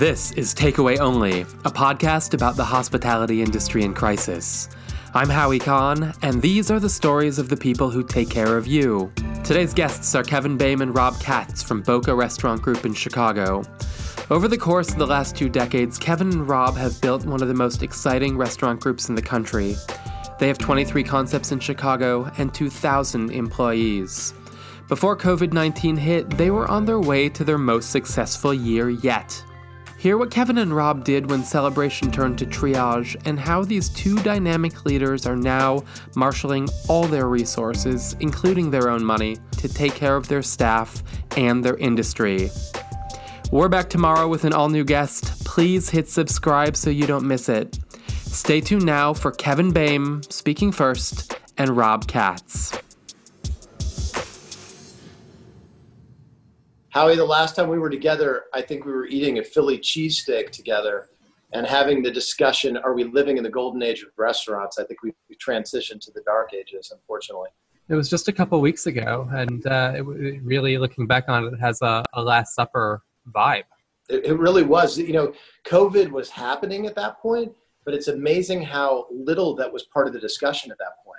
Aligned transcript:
This 0.00 0.32
is 0.32 0.54
Takeaway 0.54 0.98
Only, 0.98 1.42
a 1.42 1.70
podcast 1.70 2.32
about 2.32 2.56
the 2.56 2.64
hospitality 2.64 3.42
industry 3.42 3.84
in 3.84 3.92
crisis. 3.92 4.70
I'm 5.12 5.28
Howie 5.28 5.58
Kahn, 5.58 6.14
and 6.22 6.40
these 6.40 6.70
are 6.70 6.80
the 6.80 6.88
stories 6.88 7.38
of 7.38 7.50
the 7.50 7.56
people 7.58 7.90
who 7.90 8.02
take 8.02 8.30
care 8.30 8.56
of 8.56 8.66
you. 8.66 9.12
Today's 9.44 9.74
guests 9.74 10.14
are 10.14 10.22
Kevin 10.22 10.56
Boehm 10.56 10.80
and 10.80 10.94
Rob 10.94 11.20
Katz 11.20 11.62
from 11.62 11.82
Boka 11.82 12.16
Restaurant 12.16 12.62
Group 12.62 12.86
in 12.86 12.94
Chicago. 12.94 13.62
Over 14.30 14.48
the 14.48 14.56
course 14.56 14.90
of 14.90 14.96
the 14.96 15.06
last 15.06 15.36
two 15.36 15.50
decades, 15.50 15.98
Kevin 15.98 16.32
and 16.32 16.48
Rob 16.48 16.78
have 16.78 16.98
built 17.02 17.26
one 17.26 17.42
of 17.42 17.48
the 17.48 17.52
most 17.52 17.82
exciting 17.82 18.38
restaurant 18.38 18.80
groups 18.80 19.10
in 19.10 19.14
the 19.14 19.20
country. 19.20 19.76
They 20.38 20.48
have 20.48 20.56
23 20.56 21.04
concepts 21.04 21.52
in 21.52 21.60
Chicago 21.60 22.30
and 22.38 22.54
2,000 22.54 23.32
employees. 23.32 24.32
Before 24.88 25.14
COVID 25.14 25.52
19 25.52 25.98
hit, 25.98 26.30
they 26.38 26.50
were 26.50 26.68
on 26.68 26.86
their 26.86 27.00
way 27.00 27.28
to 27.28 27.44
their 27.44 27.58
most 27.58 27.90
successful 27.90 28.54
year 28.54 28.88
yet. 28.88 29.44
Hear 30.00 30.16
what 30.16 30.30
Kevin 30.30 30.56
and 30.56 30.74
Rob 30.74 31.04
did 31.04 31.28
when 31.28 31.44
celebration 31.44 32.10
turned 32.10 32.38
to 32.38 32.46
triage 32.46 33.20
and 33.26 33.38
how 33.38 33.64
these 33.64 33.90
two 33.90 34.16
dynamic 34.22 34.86
leaders 34.86 35.26
are 35.26 35.36
now 35.36 35.84
marshaling 36.16 36.70
all 36.88 37.04
their 37.04 37.28
resources, 37.28 38.16
including 38.20 38.70
their 38.70 38.88
own 38.88 39.04
money, 39.04 39.36
to 39.58 39.68
take 39.68 39.94
care 39.94 40.16
of 40.16 40.26
their 40.26 40.40
staff 40.40 41.02
and 41.36 41.62
their 41.62 41.76
industry. 41.76 42.50
We're 43.52 43.68
back 43.68 43.90
tomorrow 43.90 44.26
with 44.26 44.44
an 44.44 44.54
all 44.54 44.70
new 44.70 44.84
guest. 44.84 45.44
Please 45.44 45.90
hit 45.90 46.08
subscribe 46.08 46.78
so 46.78 46.88
you 46.88 47.06
don't 47.06 47.28
miss 47.28 47.50
it. 47.50 47.78
Stay 48.08 48.62
tuned 48.62 48.86
now 48.86 49.12
for 49.12 49.32
Kevin 49.32 49.70
Boehm 49.70 50.22
speaking 50.30 50.72
first 50.72 51.38
and 51.58 51.76
Rob 51.76 52.06
Katz. 52.08 52.72
Howie, 56.90 57.14
the 57.14 57.24
last 57.24 57.54
time 57.54 57.68
we 57.68 57.78
were 57.78 57.90
together, 57.90 58.44
I 58.52 58.62
think 58.62 58.84
we 58.84 58.92
were 58.92 59.06
eating 59.06 59.38
a 59.38 59.44
Philly 59.44 59.78
cheesesteak 59.78 60.50
together 60.50 61.10
and 61.52 61.66
having 61.66 62.02
the 62.02 62.10
discussion 62.10 62.76
are 62.76 62.94
we 62.94 63.04
living 63.04 63.36
in 63.36 63.42
the 63.42 63.50
golden 63.50 63.82
age 63.82 64.02
of 64.02 64.08
restaurants? 64.16 64.78
I 64.78 64.84
think 64.84 65.02
we 65.02 65.12
transitioned 65.36 66.00
to 66.00 66.12
the 66.12 66.22
dark 66.22 66.52
ages, 66.54 66.92
unfortunately. 66.92 67.50
It 67.88 67.94
was 67.94 68.08
just 68.08 68.28
a 68.28 68.32
couple 68.32 68.60
weeks 68.60 68.86
ago, 68.86 69.28
and 69.32 69.66
uh, 69.66 69.92
it, 69.96 70.02
it 70.02 70.42
really, 70.42 70.78
looking 70.78 71.06
back 71.06 71.24
on 71.28 71.46
it, 71.46 71.60
has 71.60 71.82
a, 71.82 72.04
a 72.14 72.22
Last 72.22 72.54
Supper 72.54 73.02
vibe. 73.32 73.64
It, 74.08 74.26
it 74.26 74.38
really 74.38 74.62
was. 74.62 74.96
You 74.96 75.12
know, 75.12 75.32
COVID 75.66 76.10
was 76.10 76.30
happening 76.30 76.86
at 76.86 76.94
that 76.94 77.20
point, 77.20 77.52
but 77.84 77.94
it's 77.94 78.06
amazing 78.06 78.62
how 78.62 79.06
little 79.10 79.56
that 79.56 79.72
was 79.72 79.84
part 79.92 80.06
of 80.06 80.12
the 80.12 80.20
discussion 80.20 80.70
at 80.70 80.78
that 80.78 81.04
point. 81.04 81.18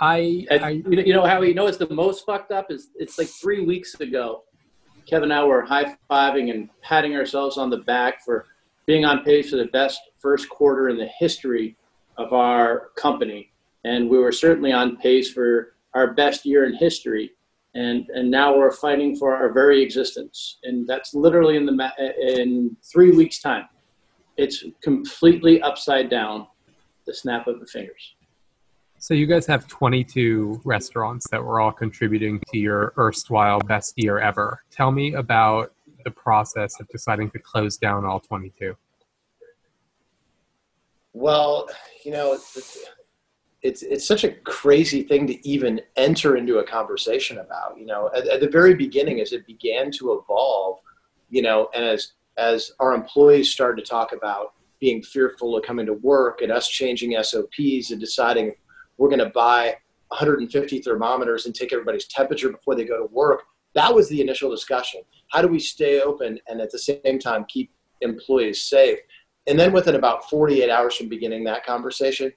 I, 0.00 0.46
I 0.50 0.70
you 0.88 1.12
know, 1.12 1.26
how 1.26 1.42
you 1.42 1.54
know 1.54 1.66
it's 1.66 1.76
the 1.76 1.90
most 1.90 2.24
fucked 2.24 2.52
up 2.52 2.70
is 2.70 2.88
it's 2.94 3.18
like 3.18 3.26
three 3.26 3.66
weeks 3.66 3.98
ago 4.00 4.44
Kevin 5.08 5.30
and 5.30 5.40
I 5.40 5.44
were 5.44 5.62
high 5.62 5.96
fiving 6.10 6.50
and 6.50 6.68
patting 6.82 7.14
ourselves 7.16 7.56
on 7.56 7.70
the 7.70 7.78
back 7.78 8.22
for 8.24 8.46
being 8.86 9.04
on 9.04 9.24
pace 9.24 9.50
for 9.50 9.56
the 9.56 9.66
best 9.66 10.00
first 10.18 10.48
quarter 10.48 10.88
in 10.90 10.98
the 10.98 11.08
history 11.18 11.76
of 12.18 12.32
our 12.32 12.90
company. 12.96 13.50
And 13.84 14.10
we 14.10 14.18
were 14.18 14.32
certainly 14.32 14.72
on 14.72 14.98
pace 14.98 15.32
for 15.32 15.74
our 15.94 16.12
best 16.12 16.44
year 16.44 16.66
in 16.66 16.74
history. 16.74 17.32
And, 17.74 18.08
and 18.10 18.30
now 18.30 18.56
we're 18.56 18.70
fighting 18.70 19.16
for 19.16 19.34
our 19.34 19.50
very 19.50 19.82
existence. 19.82 20.58
And 20.64 20.86
that's 20.86 21.14
literally 21.14 21.56
in, 21.56 21.64
the, 21.64 21.92
in 22.20 22.76
three 22.82 23.12
weeks' 23.12 23.40
time. 23.40 23.64
It's 24.36 24.64
completely 24.82 25.62
upside 25.62 26.10
down, 26.10 26.46
the 27.06 27.14
snap 27.14 27.46
of 27.46 27.60
the 27.60 27.66
fingers. 27.66 28.14
So 29.00 29.14
you 29.14 29.26
guys 29.26 29.46
have 29.46 29.68
22 29.68 30.60
restaurants 30.64 31.28
that 31.30 31.42
were 31.42 31.60
all 31.60 31.70
contributing 31.70 32.42
to 32.52 32.58
your 32.58 32.92
erstwhile 32.98 33.60
best 33.60 33.94
year 33.96 34.18
ever. 34.18 34.60
Tell 34.72 34.90
me 34.90 35.14
about 35.14 35.72
the 36.04 36.10
process 36.10 36.80
of 36.80 36.88
deciding 36.88 37.30
to 37.30 37.38
close 37.38 37.76
down 37.76 38.04
all 38.04 38.18
22. 38.18 38.76
Well, 41.12 41.68
you 42.04 42.10
know, 42.10 42.32
it's, 42.32 42.78
it's, 43.62 44.06
such 44.06 44.24
a 44.24 44.32
crazy 44.32 45.04
thing 45.04 45.28
to 45.28 45.48
even 45.48 45.80
enter 45.96 46.36
into 46.36 46.58
a 46.58 46.64
conversation 46.64 47.38
about. 47.38 47.78
You 47.78 47.86
know, 47.86 48.10
at, 48.16 48.26
at 48.26 48.40
the 48.40 48.48
very 48.48 48.74
beginning, 48.74 49.20
as 49.20 49.32
it 49.32 49.46
began 49.46 49.92
to 49.92 50.14
evolve, 50.14 50.80
you 51.30 51.42
know, 51.42 51.68
and 51.74 51.84
as 51.84 52.12
as 52.36 52.72
our 52.78 52.94
employees 52.94 53.50
started 53.50 53.84
to 53.84 53.88
talk 53.88 54.12
about 54.12 54.54
being 54.80 55.02
fearful 55.02 55.56
of 55.56 55.64
coming 55.64 55.86
to 55.86 55.94
work 55.94 56.40
and 56.40 56.52
us 56.52 56.68
changing 56.68 57.20
SOPs 57.20 57.90
and 57.90 58.00
deciding 58.00 58.54
we're 58.98 59.08
going 59.08 59.18
to 59.20 59.30
buy 59.30 59.76
150 60.08 60.82
thermometers 60.82 61.46
and 61.46 61.54
take 61.54 61.72
everybody's 61.72 62.06
temperature 62.06 62.50
before 62.50 62.74
they 62.74 62.84
go 62.84 62.98
to 62.98 63.12
work. 63.12 63.44
That 63.74 63.94
was 63.94 64.08
the 64.08 64.20
initial 64.20 64.50
discussion. 64.50 65.02
How 65.28 65.42
do 65.42 65.48
we 65.48 65.58
stay 65.58 66.00
open 66.00 66.38
and 66.48 66.60
at 66.60 66.70
the 66.70 66.78
same 66.78 67.18
time 67.18 67.46
keep 67.48 67.70
employees 68.00 68.64
safe? 68.64 68.98
And 69.46 69.58
then 69.58 69.72
within 69.72 69.94
about 69.94 70.28
48 70.28 70.70
hours 70.70 70.96
from 70.96 71.08
beginning 71.08 71.44
that 71.44 71.64
conversation, 71.64 72.32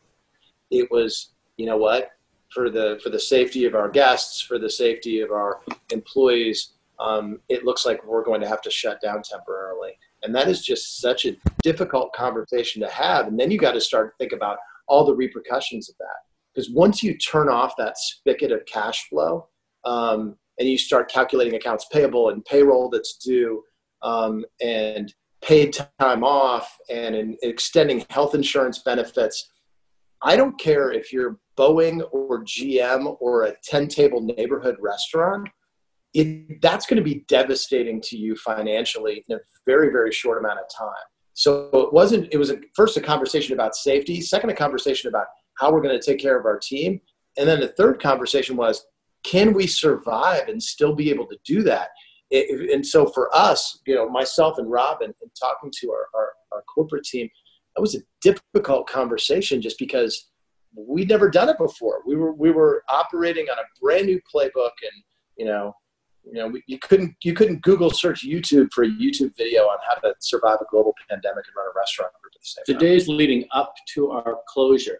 it 0.69 0.89
was, 0.91 1.31
you 1.57 1.65
know 1.65 1.77
what, 1.77 2.09
for 2.53 2.69
the 2.69 2.99
for 3.01 3.09
the 3.09 3.19
safety 3.19 3.65
of 3.65 3.75
our 3.75 3.89
guests, 3.89 4.41
for 4.41 4.59
the 4.59 4.69
safety 4.69 5.21
of 5.21 5.31
our 5.31 5.61
employees, 5.89 6.73
um, 6.99 7.39
it 7.49 7.63
looks 7.63 7.85
like 7.85 8.05
we're 8.05 8.23
going 8.23 8.41
to 8.41 8.47
have 8.47 8.61
to 8.61 8.71
shut 8.71 9.01
down 9.01 9.21
temporarily. 9.23 9.97
And 10.23 10.35
that 10.35 10.47
is 10.47 10.63
just 10.63 10.99
such 10.99 11.25
a 11.25 11.35
difficult 11.63 12.13
conversation 12.13 12.81
to 12.81 12.89
have. 12.89 13.27
And 13.27 13.39
then 13.39 13.49
you 13.51 13.57
got 13.57 13.71
to 13.71 13.81
start 13.81 14.11
to 14.11 14.17
think 14.17 14.33
about 14.33 14.59
all 14.87 15.05
the 15.05 15.15
repercussions 15.15 15.89
of 15.89 15.97
that 15.97 16.30
because 16.53 16.69
once 16.71 17.01
you 17.01 17.17
turn 17.17 17.49
off 17.49 17.73
that 17.77 17.97
spigot 17.97 18.51
of 18.51 18.65
cash 18.65 19.07
flow 19.09 19.47
um, 19.85 20.35
and 20.59 20.67
you 20.67 20.77
start 20.77 21.11
calculating 21.11 21.55
accounts 21.55 21.85
payable 21.91 22.29
and 22.29 22.43
payroll 22.45 22.89
that's 22.89 23.17
due 23.17 23.63
um, 24.03 24.43
and 24.61 25.13
paid 25.41 25.75
time 25.99 26.23
off 26.23 26.77
and 26.89 27.15
in 27.15 27.35
extending 27.41 28.05
health 28.09 28.35
insurance 28.35 28.79
benefits 28.79 29.51
i 30.21 30.35
don't 30.35 30.59
care 30.59 30.91
if 30.91 31.11
you're 31.11 31.39
boeing 31.57 32.01
or 32.11 32.43
gm 32.43 33.17
or 33.19 33.43
a 33.45 33.55
10 33.63 33.87
table 33.87 34.21
neighborhood 34.21 34.75
restaurant 34.79 35.49
it, 36.13 36.61
that's 36.61 36.85
going 36.85 36.97
to 36.97 37.03
be 37.03 37.23
devastating 37.27 38.01
to 38.01 38.17
you 38.17 38.35
financially 38.35 39.23
in 39.27 39.35
a 39.35 39.39
very 39.65 39.89
very 39.91 40.11
short 40.11 40.37
amount 40.39 40.59
of 40.59 40.65
time. 40.77 40.93
So 41.33 41.69
it 41.73 41.93
wasn't 41.93 42.27
it 42.31 42.37
was 42.37 42.51
a, 42.51 42.59
first 42.75 42.97
a 42.97 43.01
conversation 43.01 43.53
about 43.53 43.75
safety 43.75 44.21
second 44.21 44.49
a 44.49 44.55
conversation 44.55 45.07
about 45.09 45.27
how 45.59 45.71
we're 45.71 45.81
going 45.81 45.97
to 45.99 46.05
take 46.05 46.19
care 46.19 46.39
of 46.39 46.45
our 46.45 46.59
team. 46.59 47.01
And 47.37 47.47
then 47.47 47.59
the 47.59 47.69
third 47.69 48.01
conversation 48.01 48.57
was, 48.57 48.85
can 49.23 49.53
we 49.53 49.67
survive 49.67 50.47
and 50.47 50.61
still 50.61 50.95
be 50.95 51.09
able 51.09 51.27
to 51.27 51.37
do 51.45 51.63
that? 51.63 51.89
It, 52.29 52.71
and 52.71 52.85
so 52.85 53.07
for 53.07 53.33
us, 53.35 53.79
you 53.85 53.95
know, 53.95 54.09
myself 54.09 54.57
and 54.57 54.69
Rob 54.69 55.01
and 55.01 55.13
talking 55.39 55.71
to 55.81 55.91
our, 55.91 56.07
our, 56.19 56.29
our 56.53 56.61
corporate 56.63 57.03
team, 57.03 57.29
that 57.75 57.81
was 57.81 57.95
a 57.95 57.99
difficult 58.21 58.89
conversation 58.89 59.61
just 59.61 59.77
because 59.77 60.31
we'd 60.75 61.09
never 61.09 61.29
done 61.29 61.49
it 61.49 61.57
before. 61.57 62.01
We 62.05 62.15
were 62.15 62.33
we 62.33 62.51
were 62.51 62.83
operating 62.89 63.47
on 63.49 63.57
a 63.59 63.63
brand 63.81 64.07
new 64.07 64.19
playbook, 64.33 64.71
and 64.81 65.03
you 65.37 65.45
know, 65.45 65.73
you 66.23 66.33
know, 66.33 66.47
we, 66.47 66.63
you 66.67 66.79
couldn't 66.79 67.15
you 67.23 67.33
couldn't 67.33 67.61
Google 67.61 67.89
search 67.89 68.25
YouTube 68.25 68.69
for 68.73 68.83
a 68.83 68.89
YouTube 68.89 69.35
video 69.37 69.63
on 69.63 69.77
how 69.87 69.95
to 69.95 70.13
survive 70.19 70.57
a 70.61 70.65
global 70.69 70.93
pandemic 71.09 71.45
and 71.47 71.55
run 71.55 71.67
a 71.67 71.77
restaurant 71.77 72.11
the 72.65 72.73
the 72.73 72.79
days 72.79 73.07
leading 73.07 73.45
up 73.51 73.73
to 73.93 74.11
our 74.11 74.39
closure, 74.47 74.99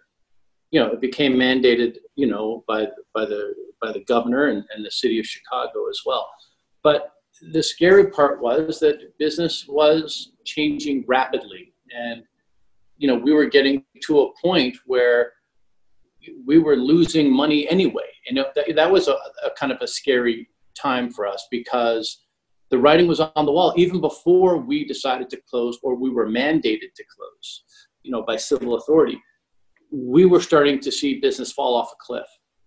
you 0.72 0.80
know, 0.80 0.90
it 0.90 1.00
became 1.00 1.34
mandated, 1.34 1.98
you 2.16 2.26
know, 2.26 2.64
by 2.66 2.86
by 3.14 3.24
the 3.26 3.54
by 3.80 3.92
the 3.92 4.02
governor 4.04 4.48
and, 4.48 4.64
and 4.74 4.84
the 4.84 4.90
city 4.90 5.20
of 5.20 5.26
Chicago 5.26 5.88
as 5.88 6.00
well. 6.04 6.28
But 6.82 7.12
the 7.52 7.62
scary 7.62 8.10
part 8.10 8.40
was 8.40 8.80
that 8.80 9.16
business 9.18 9.66
was 9.68 10.32
changing 10.44 11.04
rapidly, 11.06 11.74
and 11.94 12.24
you 12.96 13.06
know, 13.06 13.16
we 13.16 13.32
were 13.32 13.46
getting 13.46 13.84
to 14.04 14.22
a 14.22 14.32
point 14.40 14.76
where 14.86 15.34
we 16.46 16.58
were 16.58 16.76
losing 16.76 17.30
money 17.30 17.68
anyway, 17.68 18.08
and 18.26 18.38
that, 18.38 18.74
that 18.74 18.90
was 18.90 19.08
a, 19.08 19.16
a 19.44 19.50
kind 19.58 19.72
of 19.72 19.78
a 19.82 19.86
scary 19.86 20.48
time 20.74 21.10
for 21.10 21.26
us 21.26 21.46
because 21.50 22.24
the 22.70 22.78
writing 22.78 23.06
was 23.06 23.20
on 23.20 23.44
the 23.44 23.52
wall 23.52 23.74
even 23.76 24.00
before 24.00 24.56
we 24.56 24.86
decided 24.86 25.28
to 25.28 25.38
close 25.50 25.78
or 25.82 25.94
we 25.94 26.08
were 26.08 26.26
mandated 26.26 26.94
to 26.96 27.04
close, 27.14 27.64
you 28.02 28.10
know, 28.10 28.22
by 28.22 28.36
civil 28.36 28.76
authority 28.76 29.20
we 29.92 30.24
were 30.24 30.40
starting 30.40 30.80
to 30.80 30.90
see 30.90 31.20
business 31.20 31.52
fall 31.52 31.76
off 31.76 31.92
a 31.92 31.96
cliff. 32.00 32.26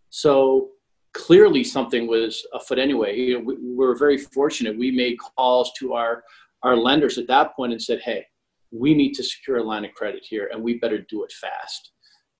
So 0.10 0.70
clearly 1.14 1.64
something 1.64 2.08
was 2.08 2.46
afoot 2.54 2.78
anyway. 2.78 3.18
You 3.18 3.40
know, 3.40 3.46
we, 3.46 3.56
we 3.56 3.76
were 3.76 3.96
very 3.96 4.18
fortunate. 4.18 4.78
We 4.78 4.92
made 4.92 5.18
calls 5.38 5.72
to 5.80 5.94
our, 5.94 6.24
our 6.64 6.76
lenders 6.76 7.18
at 7.18 7.28
that 7.28 7.56
point 7.56 7.72
and 7.72 7.82
said, 7.82 8.02
hey, 8.04 8.26
we 8.72 8.94
need 8.94 9.14
to 9.14 9.24
secure 9.24 9.58
a 9.58 9.64
line 9.64 9.86
of 9.86 9.94
credit 9.94 10.24
here 10.28 10.50
and 10.54 10.64
we 10.64 10.78
better 10.78 11.00
do 11.10 11.24
it 11.24 11.32
fast. 11.32 11.92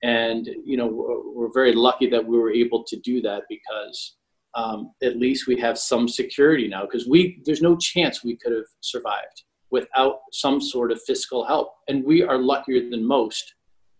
And, 0.02 0.48
you 0.64 0.76
know, 0.76 0.86
we're, 0.86 1.32
we're 1.32 1.52
very 1.52 1.72
lucky 1.72 2.08
that 2.10 2.24
we 2.24 2.38
were 2.38 2.52
able 2.52 2.84
to 2.84 2.96
do 3.00 3.20
that 3.22 3.44
because 3.48 4.16
um, 4.54 4.92
at 5.02 5.16
least 5.16 5.46
we 5.46 5.58
have 5.58 5.78
some 5.78 6.06
security 6.06 6.68
now 6.68 6.82
because 6.82 7.08
we, 7.08 7.42
there's 7.44 7.62
no 7.62 7.76
chance 7.76 8.22
we 8.22 8.36
could 8.36 8.52
have 8.52 8.66
survived 8.80 9.44
without 9.70 10.18
some 10.32 10.60
sort 10.60 10.92
of 10.92 11.00
fiscal 11.06 11.44
help. 11.44 11.72
And 11.88 12.04
we 12.04 12.22
are 12.22 12.38
luckier 12.38 12.88
than 12.88 13.04
most 13.04 13.54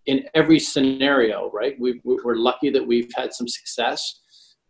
in 0.06 0.24
every 0.34 0.58
scenario, 0.58 1.50
right? 1.52 1.76
We, 1.80 2.00
we're 2.04 2.36
lucky 2.36 2.70
that 2.70 2.86
we've 2.86 3.10
had 3.14 3.32
some 3.34 3.48
success, 3.48 4.20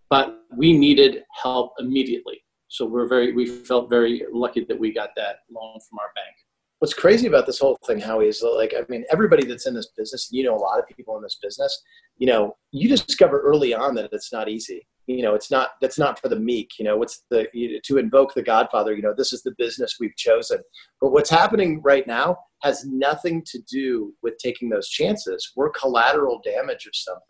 but 0.09 0.41
we 0.57 0.73
needed 0.73 1.23
help 1.43 1.73
immediately. 1.79 2.43
So 2.69 2.85
we're 2.87 3.07
very, 3.07 3.33
we 3.33 3.47
felt 3.47 3.91
very 3.91 4.25
lucky 4.33 4.65
that 4.65 4.79
we 4.79 4.93
got 4.93 5.11
that 5.17 5.41
loan 5.51 5.79
from 5.89 5.99
our 5.99 6.11
bank. 6.15 6.35
what's 6.79 6.95
crazy 6.95 7.27
about 7.27 7.47
this 7.47 7.59
whole 7.59 7.79
thing, 7.87 8.01
Howie, 8.01 8.29
is 8.29 8.43
like, 8.43 8.75
I 8.77 8.85
mean, 8.89 9.05
everybody 9.11 9.47
that's 9.47 9.67
in 9.67 9.75
this 9.75 9.89
business, 9.97 10.29
you 10.31 10.45
know, 10.45 10.55
a 10.55 10.59
lot 10.59 10.79
of 10.79 10.87
people 10.87 11.17
in 11.17 11.23
this 11.23 11.39
business, 11.43 11.83
you 12.19 12.27
know, 12.27 12.57
you 12.73 12.89
discover 12.89 13.41
early 13.41 13.75
on 13.75 13.95
that 13.95 14.11
it's 14.13 14.33
not 14.33 14.49
easy. 14.49 14.87
You 15.07 15.23
know, 15.23 15.35
it's 15.35 15.51
not, 15.51 15.71
that's 15.81 15.99
not 15.99 16.19
for 16.21 16.29
the 16.29 16.39
meek, 16.39 16.79
you 16.79 16.85
know, 16.85 16.97
what's 16.97 17.25
the, 17.31 17.47
you, 17.53 17.81
to 17.85 17.99
invoke 17.99 18.35
the 18.35 18.43
Godfather, 18.43 18.95
you 18.95 19.03
know, 19.03 19.15
this 19.17 19.33
is 19.33 19.43
the 19.43 19.55
business 19.57 19.97
we've 20.01 20.17
chosen. 20.17 20.59
But 21.01 21.13
what's 21.13 21.31
happening 21.31 21.81
right 21.83 22.07
now 22.07 22.39
has 22.63 22.85
nothing 22.87 23.43
to 23.47 23.61
do 23.71 24.15
with 24.23 24.37
taking 24.39 24.69
those 24.69 24.89
chances. 24.89 25.53
We're 25.55 25.71
collateral 25.71 26.41
damage 26.45 26.87
of 26.87 26.95
something 26.95 27.23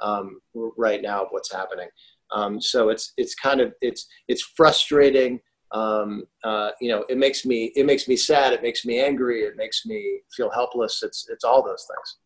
um, 0.00 0.40
right 0.76 1.02
now 1.02 1.22
of 1.22 1.28
what's 1.30 1.52
happening. 1.52 1.88
Um, 2.30 2.60
so 2.60 2.88
it's, 2.88 3.12
it's 3.16 3.34
kind 3.34 3.60
of, 3.60 3.72
it's, 3.80 4.06
it's 4.28 4.42
frustrating 4.42 5.40
um, 5.72 6.24
uh, 6.44 6.70
you 6.80 6.88
know, 6.90 7.04
it 7.08 7.18
makes 7.18 7.44
me 7.44 7.72
it 7.74 7.86
makes 7.86 8.06
me 8.06 8.16
sad. 8.16 8.52
It 8.52 8.62
makes 8.62 8.84
me 8.84 9.00
angry. 9.00 9.40
It 9.40 9.56
makes 9.56 9.86
me 9.86 10.20
feel 10.36 10.50
helpless. 10.50 11.02
It's 11.02 11.26
it's 11.30 11.44
all 11.44 11.62
those 11.62 11.86
things. 11.88 12.18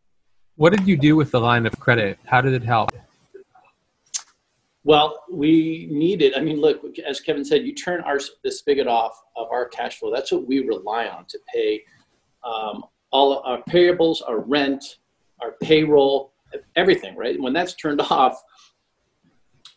What 0.56 0.76
did 0.76 0.86
you 0.86 0.96
do 0.96 1.16
with 1.16 1.30
the 1.30 1.40
line 1.40 1.66
of 1.66 1.78
credit? 1.78 2.18
How 2.24 2.40
did 2.40 2.54
it 2.54 2.64
help? 2.64 2.90
Well, 4.86 5.24
we 5.28 5.88
needed. 5.90 6.34
I 6.36 6.40
mean, 6.40 6.60
look, 6.60 6.80
as 7.04 7.18
Kevin 7.18 7.44
said, 7.44 7.66
you 7.66 7.74
turn 7.74 8.02
our 8.02 8.20
the 8.44 8.52
spigot 8.52 8.86
off 8.86 9.20
of 9.36 9.48
our 9.50 9.66
cash 9.66 9.98
flow. 9.98 10.14
That's 10.14 10.30
what 10.30 10.46
we 10.46 10.60
rely 10.60 11.08
on 11.08 11.24
to 11.26 11.40
pay 11.52 11.82
um, 12.44 12.84
all 13.10 13.40
our 13.44 13.60
payables, 13.68 14.18
our 14.24 14.38
rent, 14.38 14.98
our 15.42 15.56
payroll, 15.60 16.34
everything. 16.76 17.16
Right? 17.16 17.40
When 17.40 17.52
that's 17.52 17.74
turned 17.74 18.00
off, 18.12 18.40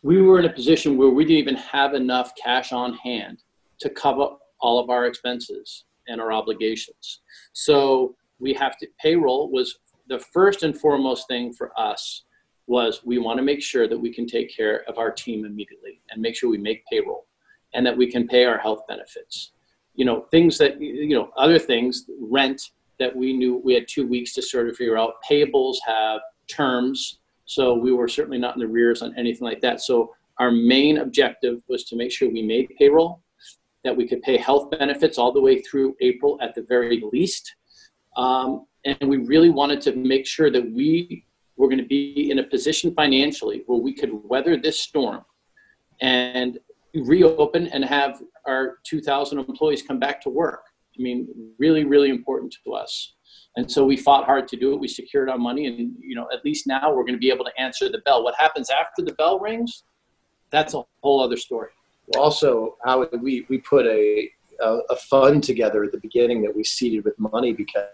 we 0.04 0.22
were 0.22 0.38
in 0.38 0.44
a 0.44 0.52
position 0.52 0.96
where 0.96 1.10
we 1.10 1.24
didn't 1.24 1.38
even 1.38 1.56
have 1.56 1.94
enough 1.94 2.30
cash 2.40 2.70
on 2.70 2.94
hand 2.94 3.42
to 3.80 3.90
cover 3.90 4.28
all 4.60 4.78
of 4.78 4.90
our 4.90 5.06
expenses 5.06 5.86
and 6.06 6.20
our 6.20 6.32
obligations. 6.32 7.22
So 7.52 8.14
we 8.38 8.54
have 8.54 8.78
to 8.78 8.86
payroll 9.02 9.50
was 9.50 9.76
the 10.08 10.20
first 10.32 10.62
and 10.62 10.78
foremost 10.78 11.26
thing 11.26 11.52
for 11.52 11.72
us 11.76 12.26
was 12.70 13.00
we 13.04 13.18
want 13.18 13.36
to 13.36 13.42
make 13.42 13.60
sure 13.60 13.88
that 13.88 13.98
we 13.98 14.14
can 14.14 14.28
take 14.28 14.54
care 14.56 14.84
of 14.88 14.96
our 14.96 15.10
team 15.10 15.44
immediately 15.44 16.00
and 16.10 16.22
make 16.22 16.36
sure 16.36 16.48
we 16.48 16.56
make 16.56 16.86
payroll 16.86 17.26
and 17.74 17.84
that 17.84 17.96
we 17.96 18.08
can 18.08 18.28
pay 18.28 18.44
our 18.44 18.58
health 18.58 18.82
benefits. 18.86 19.50
You 19.96 20.04
know, 20.04 20.26
things 20.30 20.56
that 20.58 20.80
you 20.80 21.16
know, 21.16 21.30
other 21.36 21.58
things, 21.58 22.06
rent 22.20 22.62
that 23.00 23.14
we 23.14 23.32
knew 23.32 23.60
we 23.64 23.74
had 23.74 23.88
two 23.88 24.06
weeks 24.06 24.32
to 24.34 24.42
sort 24.42 24.68
of 24.68 24.76
figure 24.76 24.96
out. 24.96 25.14
Payables 25.28 25.78
have 25.84 26.20
terms, 26.46 27.18
so 27.44 27.74
we 27.74 27.90
were 27.92 28.06
certainly 28.06 28.38
not 28.38 28.54
in 28.54 28.60
the 28.60 28.68
rears 28.68 29.02
on 29.02 29.18
anything 29.18 29.48
like 29.48 29.60
that. 29.62 29.80
So 29.80 30.14
our 30.38 30.52
main 30.52 30.98
objective 30.98 31.60
was 31.68 31.82
to 31.86 31.96
make 31.96 32.12
sure 32.12 32.30
we 32.30 32.42
made 32.42 32.68
payroll 32.78 33.20
that 33.82 33.96
we 33.96 34.06
could 34.06 34.22
pay 34.22 34.36
health 34.36 34.70
benefits 34.70 35.18
all 35.18 35.32
the 35.32 35.40
way 35.40 35.60
through 35.60 35.96
April 36.00 36.38
at 36.40 36.54
the 36.54 36.62
very 36.62 37.02
least. 37.12 37.56
Um, 38.16 38.66
and 38.84 38.96
we 39.08 39.16
really 39.16 39.50
wanted 39.50 39.80
to 39.82 39.96
make 39.96 40.24
sure 40.24 40.50
that 40.52 40.70
we 40.72 41.24
were 41.60 41.68
going 41.68 41.78
to 41.78 41.86
be 41.86 42.30
in 42.30 42.38
a 42.38 42.42
position 42.42 42.94
financially 42.94 43.62
where 43.66 43.78
we 43.78 43.92
could 43.92 44.10
weather 44.24 44.56
this 44.56 44.80
storm 44.80 45.24
and 46.00 46.58
reopen 46.94 47.68
and 47.68 47.84
have 47.84 48.20
our 48.46 48.78
2,000 48.84 49.38
employees 49.38 49.82
come 49.82 49.98
back 49.98 50.20
to 50.22 50.30
work. 50.30 50.62
I 50.98 51.02
mean, 51.02 51.28
really, 51.58 51.84
really 51.84 52.10
important 52.10 52.54
to 52.64 52.72
us. 52.72 53.14
And 53.56 53.70
so 53.70 53.84
we 53.84 53.96
fought 53.96 54.24
hard 54.24 54.48
to 54.48 54.56
do 54.56 54.72
it. 54.72 54.80
We 54.80 54.88
secured 54.88 55.28
our 55.28 55.38
money, 55.38 55.66
and 55.66 55.94
you 56.00 56.14
know, 56.14 56.28
at 56.32 56.44
least 56.44 56.66
now 56.66 56.92
we're 56.92 57.02
going 57.02 57.14
to 57.14 57.18
be 57.18 57.30
able 57.30 57.44
to 57.44 57.60
answer 57.60 57.88
the 57.88 57.98
bell. 57.98 58.24
What 58.24 58.34
happens 58.38 58.70
after 58.70 59.02
the 59.02 59.12
bell 59.14 59.38
rings? 59.38 59.84
That's 60.50 60.74
a 60.74 60.82
whole 61.02 61.20
other 61.22 61.36
story 61.36 61.70
also 62.18 62.76
how 62.84 63.06
we, 63.20 63.46
we 63.48 63.58
put 63.58 63.86
a, 63.86 64.28
a, 64.60 64.78
a 64.90 64.96
fund 64.96 65.44
together 65.44 65.84
at 65.84 65.92
the 65.92 65.98
beginning 65.98 66.42
that 66.42 66.54
we 66.54 66.64
seeded 66.64 67.04
with 67.04 67.18
money 67.18 67.52
because 67.52 67.88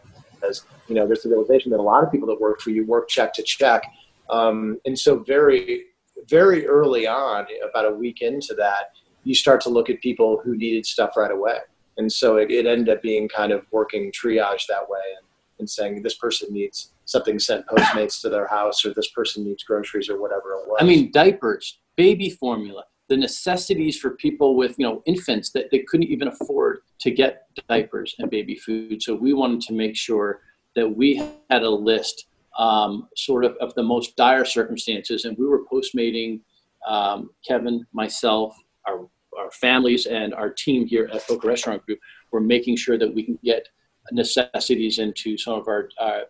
you 0.88 0.94
know 0.94 1.06
there's 1.06 1.22
the 1.22 1.28
realization 1.28 1.70
that 1.70 1.80
a 1.80 1.82
lot 1.82 2.04
of 2.04 2.10
people 2.10 2.28
that 2.28 2.40
work 2.40 2.60
for 2.60 2.70
you 2.70 2.84
work 2.86 3.08
check 3.08 3.32
to 3.34 3.42
check. 3.42 3.82
Um, 4.30 4.78
and 4.84 4.98
so 4.98 5.20
very 5.20 5.84
very 6.28 6.66
early 6.66 7.06
on 7.06 7.46
about 7.68 7.86
a 7.86 7.90
week 7.90 8.22
into 8.22 8.54
that 8.54 8.90
you 9.24 9.34
start 9.34 9.60
to 9.60 9.68
look 9.68 9.90
at 9.90 10.00
people 10.00 10.40
who 10.44 10.56
needed 10.56 10.86
stuff 10.86 11.16
right 11.16 11.30
away. 11.30 11.58
And 11.98 12.10
so 12.10 12.36
it, 12.36 12.50
it 12.50 12.64
ended 12.64 12.88
up 12.88 13.02
being 13.02 13.28
kind 13.28 13.52
of 13.52 13.66
working 13.72 14.12
triage 14.12 14.66
that 14.68 14.88
way 14.88 15.00
and, 15.18 15.26
and 15.58 15.68
saying 15.68 16.02
this 16.02 16.16
person 16.16 16.52
needs 16.52 16.92
something 17.06 17.38
sent 17.38 17.66
postmates 17.66 18.20
to 18.20 18.28
their 18.28 18.46
house 18.46 18.84
or 18.84 18.94
this 18.94 19.10
person 19.10 19.44
needs 19.44 19.64
groceries 19.64 20.08
or 20.08 20.20
whatever 20.20 20.52
it 20.52 20.68
was. 20.68 20.78
I 20.80 20.84
mean 20.84 21.10
diapers 21.10 21.78
baby 21.96 22.30
formula 22.30 22.84
the 23.08 23.16
necessities 23.16 23.98
for 23.98 24.10
people 24.10 24.56
with 24.56 24.78
you 24.78 24.86
know 24.86 25.02
infants 25.06 25.50
that 25.50 25.70
they 25.70 25.80
couldn't 25.80 26.08
even 26.08 26.28
afford 26.28 26.80
to 27.00 27.10
get 27.10 27.46
diapers 27.68 28.14
and 28.18 28.30
baby 28.30 28.56
food. 28.56 29.02
So 29.02 29.14
we 29.14 29.32
wanted 29.32 29.60
to 29.62 29.74
make 29.74 29.96
sure 29.96 30.40
that 30.74 30.88
we 30.88 31.16
had 31.50 31.62
a 31.62 31.70
list 31.70 32.26
um, 32.58 33.08
sort 33.16 33.44
of 33.44 33.56
of 33.60 33.74
the 33.74 33.82
most 33.82 34.16
dire 34.16 34.44
circumstances. 34.44 35.24
And 35.24 35.36
we 35.38 35.46
were 35.46 35.64
postmating 35.64 36.40
um, 36.86 37.30
kevin 37.46 37.84
myself 37.92 38.56
our, 38.86 39.08
our 39.36 39.50
families 39.50 40.06
and 40.06 40.32
our 40.34 40.50
team 40.50 40.86
here 40.86 41.08
at 41.12 41.22
boka 41.22 41.44
restaurant 41.44 41.84
group. 41.86 41.98
Were 42.32 42.40
making 42.40 42.76
sure 42.76 42.98
that 42.98 43.14
we 43.14 43.22
can 43.22 43.38
get 43.44 43.68
necessities 44.10 44.98
into 44.98 45.38
some 45.38 45.54
of 45.54 45.68
our 45.68 45.88
uh, 45.98 46.20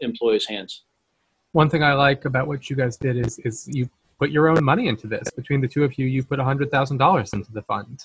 employees 0.00 0.46
hands. 0.46 0.82
One 1.52 1.68
thing 1.68 1.82
i 1.82 1.92
like 1.92 2.24
about 2.24 2.46
what 2.46 2.70
you 2.70 2.76
guys 2.76 2.96
did 2.96 3.18
is 3.18 3.38
is 3.40 3.68
you 3.70 3.88
put 4.22 4.30
your 4.30 4.48
own 4.48 4.62
money 4.62 4.86
into 4.86 5.08
this. 5.08 5.28
Between 5.34 5.60
the 5.60 5.66
two 5.66 5.82
of 5.82 5.98
you, 5.98 6.06
you 6.06 6.22
put 6.22 6.38
hundred 6.38 6.70
thousand 6.70 6.98
dollars 6.98 7.32
into 7.32 7.50
the 7.50 7.62
fund. 7.62 8.04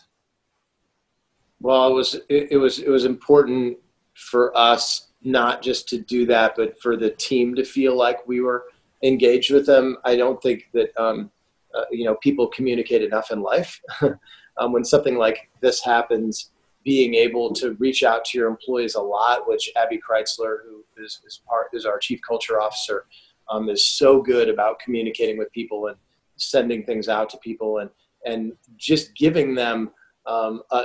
Well, 1.61 1.91
it 1.91 1.93
was 1.93 2.15
it, 2.27 2.47
it 2.53 2.57
was 2.57 2.79
it 2.79 2.89
was 2.89 3.05
important 3.05 3.77
for 4.15 4.45
us 4.57 5.09
not 5.21 5.61
just 5.61 5.87
to 5.89 5.99
do 5.99 6.25
that, 6.25 6.53
but 6.55 6.81
for 6.81 6.97
the 6.97 7.11
team 7.11 7.53
to 7.53 7.63
feel 7.63 7.95
like 7.95 8.27
we 8.27 8.41
were 8.41 8.63
engaged 9.03 9.51
with 9.53 9.67
them. 9.67 9.97
I 10.05 10.15
don't 10.15 10.41
think 10.41 10.69
that 10.73 10.89
um, 10.99 11.29
uh, 11.75 11.85
you 11.91 12.05
know 12.05 12.15
people 12.15 12.47
communicate 12.47 13.03
enough 13.03 13.29
in 13.29 13.41
life. 13.41 13.79
um, 14.57 14.71
when 14.71 14.83
something 14.83 15.19
like 15.19 15.51
this 15.61 15.83
happens, 15.83 16.49
being 16.83 17.13
able 17.13 17.53
to 17.53 17.73
reach 17.73 18.01
out 18.01 18.25
to 18.25 18.39
your 18.39 18.47
employees 18.47 18.95
a 18.95 19.01
lot, 19.01 19.47
which 19.47 19.69
Abby 19.75 19.99
Kreitzler, 19.99 20.63
who 20.65 20.83
is, 20.97 21.21
is 21.27 21.41
part 21.47 21.67
is 21.73 21.85
our 21.85 21.99
chief 21.99 22.19
culture 22.27 22.59
officer, 22.59 23.05
um, 23.49 23.69
is 23.69 23.85
so 23.85 24.19
good 24.19 24.49
about 24.49 24.79
communicating 24.79 25.37
with 25.37 25.51
people 25.51 25.87
and 25.87 25.97
sending 26.37 26.83
things 26.83 27.09
out 27.09 27.29
to 27.31 27.37
people 27.37 27.79
and 27.79 27.89
and 28.25 28.53
just 28.77 29.15
giving 29.15 29.55
them 29.55 29.91
um, 30.25 30.61
a, 30.71 30.83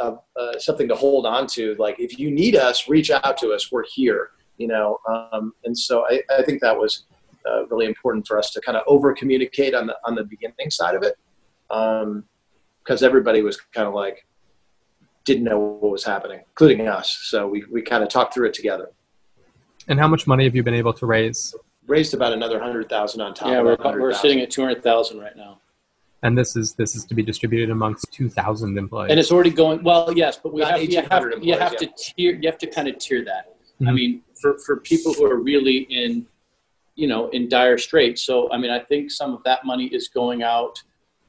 a, 0.00 0.16
a, 0.36 0.60
something 0.60 0.88
to 0.88 0.96
hold 0.96 1.26
on 1.26 1.46
to. 1.46 1.76
Like 1.78 2.00
if 2.00 2.18
you 2.18 2.30
need 2.30 2.56
us, 2.56 2.88
reach 2.88 3.10
out 3.10 3.36
to 3.38 3.52
us. 3.52 3.70
We're 3.70 3.84
here. 3.84 4.30
You 4.58 4.68
know, 4.68 4.98
um, 5.08 5.52
and 5.64 5.76
so 5.76 6.06
I, 6.08 6.22
I, 6.30 6.42
think 6.42 6.60
that 6.60 6.76
was 6.76 7.06
uh, 7.44 7.66
really 7.66 7.86
important 7.86 8.24
for 8.24 8.38
us 8.38 8.52
to 8.52 8.60
kind 8.60 8.78
of 8.78 8.84
over 8.86 9.12
communicate 9.12 9.74
on 9.74 9.88
the 9.88 9.96
on 10.04 10.14
the 10.14 10.22
beginning 10.22 10.70
side 10.70 10.94
of 10.94 11.02
it, 11.02 11.16
because 11.68 13.02
um, 13.02 13.06
everybody 13.06 13.42
was 13.42 13.60
kind 13.72 13.88
of 13.88 13.94
like 13.94 14.24
didn't 15.24 15.42
know 15.42 15.58
what 15.58 15.90
was 15.90 16.04
happening, 16.04 16.38
including 16.38 16.86
us. 16.86 17.18
So 17.22 17.48
we 17.48 17.64
we 17.70 17.82
kind 17.82 18.04
of 18.04 18.10
talked 18.10 18.32
through 18.32 18.46
it 18.46 18.54
together. 18.54 18.90
And 19.88 19.98
how 19.98 20.06
much 20.06 20.26
money 20.28 20.44
have 20.44 20.54
you 20.54 20.62
been 20.62 20.74
able 20.74 20.92
to 20.94 21.06
raise? 21.06 21.52
Raised 21.86 22.14
about 22.14 22.32
another 22.32 22.60
hundred 22.60 22.88
thousand 22.88 23.20
on 23.20 23.34
top. 23.34 23.48
Yeah, 23.48 23.62
we're, 23.62 23.76
we're 23.98 24.14
sitting 24.14 24.40
at 24.40 24.50
two 24.50 24.62
hundred 24.62 24.82
thousand 24.82 25.18
right 25.20 25.36
now. 25.36 25.60
And 26.22 26.38
this 26.38 26.56
is 26.56 26.72
this 26.74 26.94
is 26.96 27.04
to 27.06 27.14
be 27.14 27.22
distributed 27.22 27.70
amongst 27.70 28.10
two 28.10 28.28
thousand 28.28 28.78
employees. 28.78 29.10
And 29.10 29.20
it's 29.20 29.30
already 29.30 29.50
going 29.50 29.82
well. 29.82 30.12
Yes, 30.16 30.38
but 30.42 30.52
we 30.52 30.62
have 30.62 30.82
you 30.82 31.02
have, 31.02 31.24
you 31.42 31.58
have 31.58 31.72
yeah. 31.72 31.78
to 31.78 31.86
tier 31.96 32.34
you 32.34 32.48
have 32.48 32.58
to 32.58 32.66
kind 32.66 32.88
of 32.88 32.98
tier 32.98 33.24
that. 33.24 33.56
Mm-hmm. 33.74 33.88
I 33.88 33.92
mean, 33.92 34.22
for 34.40 34.58
for 34.58 34.78
people 34.78 35.12
who 35.12 35.26
are 35.30 35.38
really 35.38 35.86
in, 35.90 36.26
you 36.94 37.08
know, 37.08 37.28
in 37.30 37.48
dire 37.48 37.76
straits. 37.76 38.22
So 38.22 38.50
I 38.52 38.58
mean, 38.58 38.70
I 38.70 38.80
think 38.80 39.10
some 39.10 39.34
of 39.34 39.42
that 39.44 39.64
money 39.64 39.86
is 39.86 40.08
going 40.08 40.42
out. 40.42 40.82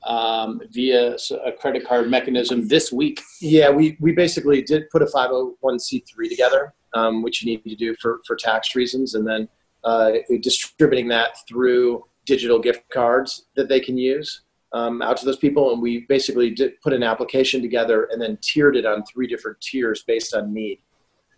Um, 0.08 0.62
via 0.70 1.18
a 1.44 1.52
credit 1.52 1.84
card 1.84 2.12
mechanism 2.12 2.68
this 2.68 2.92
week. 2.92 3.24
Yeah, 3.42 3.72
we, 3.72 3.98
we 4.00 4.12
basically 4.12 4.62
did 4.62 4.88
put 4.92 5.02
a 5.02 5.06
501c3 5.06 6.30
together, 6.30 6.76
um, 6.94 7.24
which 7.24 7.42
you 7.42 7.50
need 7.52 7.68
to 7.68 7.76
do 7.76 7.96
for, 8.00 8.22
for 8.28 8.36
tax 8.36 8.76
reasons. 8.76 9.16
And 9.16 9.26
then 9.26 9.50
uh, 9.86 10.12
distributing 10.42 11.08
that 11.08 11.38
through 11.48 12.04
digital 12.25 12.60
gift 12.60 12.89
cards 12.89 13.46
that 13.56 13.70
they 13.70 13.80
can 13.80 13.98
use 13.98 14.42
um, 14.74 15.01
out 15.01 15.15
to 15.18 15.25
those 15.25 15.38
people. 15.38 15.72
And 15.72 15.82
we 15.82 16.06
basically 16.10 16.50
did 16.50 16.82
put 16.82 16.92
an 16.92 17.04
application 17.04 17.62
together 17.62 18.10
and 18.12 18.22
then 18.22 18.38
tiered 18.42 18.75
it 18.75 18.86
on 18.86 19.04
three 19.06 19.27
different 19.27 19.62
tiers 19.62 20.04
based 20.06 20.34
on 20.34 20.54
need. 20.54 20.80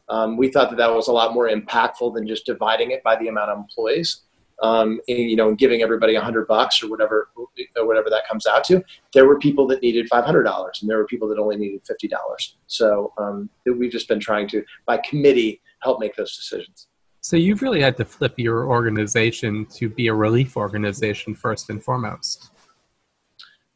Um, 0.09 0.37
we 0.37 0.49
thought 0.49 0.69
that 0.69 0.77
that 0.77 0.93
was 0.93 1.09
a 1.09 1.11
lot 1.11 1.33
more 1.33 1.49
impactful 1.49 2.13
than 2.15 2.25
just 2.25 2.45
dividing 2.45 2.91
it 2.91 3.03
by 3.03 3.17
the 3.17 3.27
amount 3.27 3.51
of 3.51 3.57
employees. 3.57 4.21
Um, 4.63 4.99
and, 5.07 5.19
you 5.19 5.35
know, 5.35 5.53
giving 5.53 5.83
everybody 5.83 6.15
a 6.15 6.21
hundred 6.21 6.47
bucks 6.47 6.81
or 6.81 6.89
whatever, 6.89 7.29
or 7.75 7.85
whatever 7.85 8.09
that 8.09 8.27
comes 8.27 8.47
out 8.47 8.63
to. 8.63 8.83
There 9.13 9.27
were 9.27 9.37
people 9.37 9.67
that 9.67 9.83
needed 9.83 10.07
five 10.07 10.25
hundred 10.25 10.45
dollars, 10.45 10.79
and 10.81 10.89
there 10.89 10.97
were 10.97 11.05
people 11.05 11.27
that 11.29 11.37
only 11.37 11.57
needed 11.57 11.81
fifty 11.85 12.07
dollars. 12.07 12.57
So 12.65 13.13
um, 13.19 13.51
we've 13.67 13.91
just 13.91 14.07
been 14.07 14.19
trying 14.19 14.47
to, 14.47 14.63
by 14.87 14.97
committee, 14.97 15.61
help 15.83 15.99
make 15.99 16.15
those 16.15 16.35
decisions. 16.35 16.87
So 17.21 17.35
you've 17.35 17.61
really 17.61 17.81
had 17.81 17.97
to 17.97 18.05
flip 18.05 18.33
your 18.37 18.67
organization 18.67 19.65
to 19.75 19.89
be 19.89 20.07
a 20.07 20.13
relief 20.13 20.55
organization 20.55 21.35
first 21.35 21.69
and 21.69 21.83
foremost. 21.83 22.51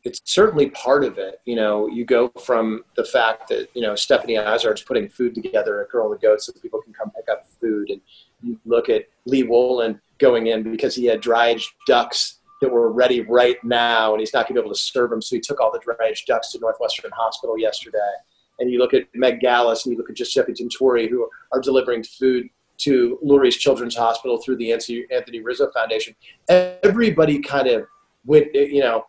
it's 0.04 0.22
certainly 0.26 0.70
part 0.72 1.04
of 1.04 1.18
it. 1.18 1.40
You 1.46 1.56
know, 1.56 1.88
you 1.88 2.06
go 2.06 2.32
from 2.44 2.84
the 2.96 3.04
fact 3.04 3.50
that 3.50 3.70
you 3.76 3.82
know 3.82 3.96
Stephanie 3.96 4.36
Izard's 4.36 4.82
putting 4.82 5.10
food 5.10 5.36
together 5.36 5.82
at 5.82 5.90
Girl 5.90 6.12
and 6.12 6.22
Goat 6.22 6.42
so 6.42 6.54
people 6.62 6.82
can 6.82 6.94
come 6.94 7.12
pick 7.12 7.26
up 7.32 7.46
food, 7.60 7.90
and 7.90 8.02
you 8.42 8.60
look 8.66 8.90
at 8.90 9.06
Lee 9.26 9.44
Wolen 9.44 10.00
going 10.18 10.48
in 10.48 10.64
because 10.64 10.96
he 10.96 11.06
had 11.06 11.22
dried 11.22 11.60
ducks 11.88 12.40
that 12.62 12.72
were 12.72 12.92
ready 12.92 13.22
right 13.22 13.62
now, 13.64 14.14
and 14.14 14.20
he's 14.20 14.34
not 14.34 14.48
going 14.48 14.56
to 14.56 14.62
be 14.62 14.66
able 14.66 14.74
to 14.74 14.80
serve 14.80 15.10
them, 15.10 15.22
so 15.22 15.36
he 15.36 15.42
took 15.42 15.60
all 15.60 15.72
the 15.72 15.80
dried 15.80 16.16
ducks 16.28 16.52
to 16.52 16.60
Northwestern 16.60 17.12
Hospital 17.12 17.58
yesterday. 17.58 17.98
And 18.60 18.70
you 18.70 18.78
look 18.78 18.94
at 18.94 19.08
Meg 19.16 19.40
Galus 19.40 19.86
and 19.86 19.92
you 19.92 19.98
look 19.98 20.12
at 20.12 20.16
Giuseppe 20.16 20.54
Tentori, 20.54 21.10
who 21.10 21.28
are 21.52 21.60
delivering 21.60 22.04
food 22.04 22.48
to 22.84 23.20
Lurie's 23.24 23.58
Children's 23.58 23.96
Hospital 23.96 24.38
through 24.42 24.58
the 24.58 24.72
Anthony 24.72 25.42
Rizzo 25.42 25.72
Foundation. 25.72 26.16
Everybody 26.50 27.40
kind 27.40 27.68
of 27.68 27.86
went, 28.26 28.54
you 28.54 28.82
know, 28.82 29.06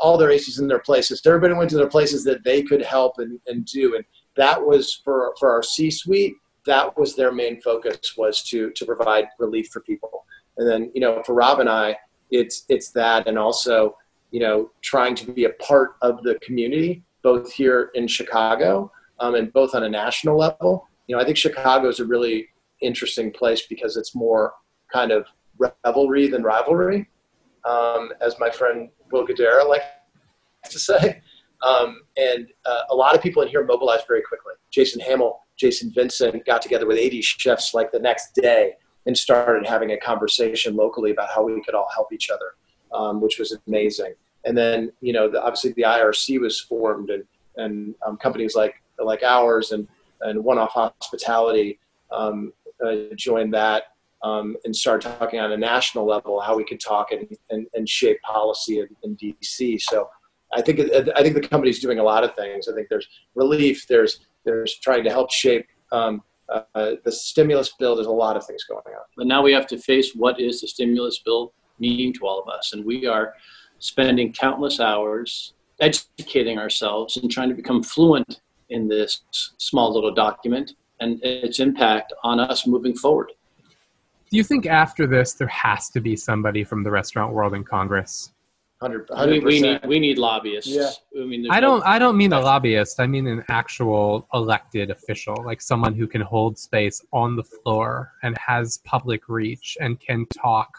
all 0.00 0.16
their 0.16 0.30
aces 0.30 0.58
in 0.58 0.68
their 0.68 0.78
places. 0.78 1.20
Everybody 1.26 1.54
went 1.54 1.70
to 1.70 1.76
their 1.76 1.88
places 1.88 2.24
that 2.24 2.44
they 2.44 2.62
could 2.62 2.82
help 2.82 3.18
and, 3.18 3.38
and 3.46 3.64
do. 3.64 3.96
And 3.96 4.04
that 4.36 4.64
was 4.64 5.00
for, 5.04 5.34
for 5.38 5.50
our 5.50 5.62
C-suite, 5.62 6.34
that 6.66 6.96
was 6.96 7.14
their 7.14 7.32
main 7.32 7.60
focus 7.60 8.14
was 8.16 8.42
to, 8.44 8.70
to 8.70 8.86
provide 8.86 9.26
relief 9.38 9.68
for 9.68 9.80
people. 9.80 10.24
And 10.56 10.68
then, 10.68 10.90
you 10.94 11.00
know, 11.00 11.22
for 11.24 11.34
Rob 11.34 11.60
and 11.60 11.68
I, 11.68 11.96
it's, 12.30 12.64
it's 12.68 12.90
that, 12.92 13.26
and 13.26 13.38
also, 13.38 13.96
you 14.30 14.40
know, 14.40 14.70
trying 14.80 15.14
to 15.16 15.30
be 15.30 15.44
a 15.44 15.50
part 15.50 15.96
of 16.00 16.22
the 16.22 16.38
community, 16.40 17.02
both 17.22 17.52
here 17.52 17.90
in 17.94 18.08
Chicago 18.08 18.90
um, 19.20 19.34
and 19.34 19.52
both 19.52 19.74
on 19.74 19.84
a 19.84 19.88
national 19.88 20.38
level. 20.38 20.88
You 21.06 21.16
know, 21.16 21.22
I 21.22 21.24
think 21.24 21.36
Chicago 21.36 21.88
is 21.88 22.00
a 22.00 22.04
really 22.04 22.48
interesting 22.80 23.30
place 23.30 23.66
because 23.66 23.96
it's 23.96 24.14
more 24.14 24.54
kind 24.92 25.10
of 25.10 25.26
revelry 25.58 26.28
than 26.28 26.42
rivalry, 26.42 27.08
um, 27.64 28.10
as 28.20 28.38
my 28.38 28.50
friend 28.50 28.90
Will 29.10 29.26
Guidara 29.26 29.68
likes 29.68 29.84
to 30.70 30.78
say. 30.78 31.22
Um, 31.64 32.02
and 32.16 32.48
uh, 32.66 32.82
a 32.90 32.94
lot 32.94 33.14
of 33.14 33.22
people 33.22 33.42
in 33.42 33.48
here 33.48 33.64
mobilized 33.64 34.06
very 34.06 34.22
quickly. 34.22 34.52
Jason 34.70 35.00
Hammel, 35.00 35.38
Jason 35.56 35.90
Vincent 35.90 36.44
got 36.44 36.60
together 36.60 36.86
with 36.86 36.98
80 36.98 37.22
chefs 37.22 37.72
like 37.72 37.90
the 37.90 37.98
next 37.98 38.34
day 38.34 38.74
and 39.06 39.16
started 39.16 39.66
having 39.66 39.92
a 39.92 39.98
conversation 39.98 40.76
locally 40.76 41.10
about 41.10 41.30
how 41.30 41.42
we 41.42 41.62
could 41.62 41.74
all 41.74 41.88
help 41.94 42.12
each 42.12 42.28
other, 42.28 42.54
um, 42.92 43.20
which 43.20 43.38
was 43.38 43.56
amazing. 43.66 44.14
And 44.44 44.56
then, 44.56 44.92
you 45.00 45.12
know, 45.12 45.28
the, 45.28 45.42
obviously 45.42 45.72
the 45.72 45.82
IRC 45.82 46.40
was 46.40 46.60
formed 46.60 47.10
and, 47.10 47.24
and 47.56 47.94
um, 48.06 48.18
companies 48.18 48.54
like, 48.54 48.82
like 48.98 49.22
ours 49.22 49.72
and, 49.72 49.88
and 50.20 50.42
One 50.44 50.58
Off 50.58 50.72
Hospitality 50.72 51.78
um, 52.10 52.52
uh, 52.84 53.14
joined 53.16 53.54
that 53.54 53.84
um, 54.24 54.56
and 54.64 54.74
start 54.74 55.02
talking 55.02 55.38
on 55.38 55.52
a 55.52 55.56
national 55.56 56.06
level 56.06 56.40
how 56.40 56.56
we 56.56 56.64
could 56.64 56.80
talk 56.80 57.12
and, 57.12 57.36
and, 57.50 57.66
and 57.74 57.88
shape 57.88 58.20
policy 58.22 58.80
in, 58.80 58.88
in, 59.02 59.16
DC. 59.16 59.80
So 59.82 60.08
I 60.54 60.62
think 60.62 60.80
I 60.80 61.22
think 61.22 61.34
the 61.34 61.46
company's 61.46 61.78
doing 61.78 61.98
a 61.98 62.02
lot 62.02 62.24
of 62.24 62.34
things. 62.34 62.66
I 62.66 62.74
think 62.74 62.88
there's 62.88 63.06
relief. 63.34 63.86
There's 63.86 64.20
there's 64.44 64.78
trying 64.78 65.04
to 65.04 65.10
help 65.10 65.30
shape 65.30 65.66
um, 65.92 66.22
uh, 66.48 66.62
the 67.04 67.12
stimulus 67.12 67.74
bill. 67.78 67.94
There's 67.94 68.06
a 68.06 68.10
lot 68.10 68.36
of 68.36 68.46
things 68.46 68.64
going 68.64 68.82
on. 68.86 69.04
But 69.16 69.26
now 69.26 69.42
we 69.42 69.52
have 69.52 69.66
to 69.68 69.78
face 69.78 70.12
what 70.14 70.40
is 70.40 70.62
the 70.62 70.68
stimulus 70.68 71.20
bill 71.24 71.52
meaning 71.78 72.12
to 72.14 72.26
all 72.26 72.40
of 72.40 72.48
us, 72.48 72.72
and 72.72 72.84
we 72.84 73.06
are 73.06 73.34
spending 73.78 74.32
countless 74.32 74.80
hours 74.80 75.52
educating 75.80 76.58
ourselves 76.58 77.16
and 77.16 77.30
trying 77.30 77.48
to 77.48 77.54
become 77.54 77.82
fluent 77.82 78.40
in 78.70 78.88
this 78.88 79.20
small 79.58 79.92
little 79.92 80.14
document 80.14 80.74
and 81.04 81.22
its 81.22 81.60
impact 81.60 82.12
on 82.22 82.40
us 82.40 82.66
moving 82.66 82.94
forward. 82.94 83.30
Do 84.30 84.36
you 84.36 84.44
think 84.44 84.66
after 84.66 85.06
this 85.06 85.34
there 85.34 85.48
has 85.48 85.90
to 85.90 86.00
be 86.00 86.16
somebody 86.16 86.64
from 86.64 86.82
the 86.82 86.90
restaurant 86.90 87.32
world 87.32 87.54
in 87.54 87.62
Congress? 87.62 88.32
100 88.80 89.08
we, 89.30 89.38
we, 89.38 89.60
need 89.60 89.80
we 89.86 89.98
need 89.98 90.18
lobbyists. 90.18 90.70
Yeah. 90.70 90.90
I 91.18 91.24
mean, 91.24 91.46
I 91.50 91.60
don't 91.60 91.80
no, 91.80 91.86
I 91.86 91.98
don't 91.98 92.16
mean 92.16 92.32
a 92.32 92.40
lobbyist. 92.40 93.00
I 93.00 93.06
mean 93.06 93.26
an 93.26 93.44
actual 93.48 94.26
elected 94.34 94.90
official, 94.90 95.36
like 95.44 95.62
someone 95.62 95.94
who 95.94 96.06
can 96.06 96.20
hold 96.20 96.58
space 96.58 97.00
on 97.12 97.36
the 97.36 97.44
floor 97.44 98.12
and 98.22 98.36
has 98.36 98.78
public 98.78 99.28
reach 99.28 99.78
and 99.80 99.98
can 100.00 100.26
talk. 100.36 100.70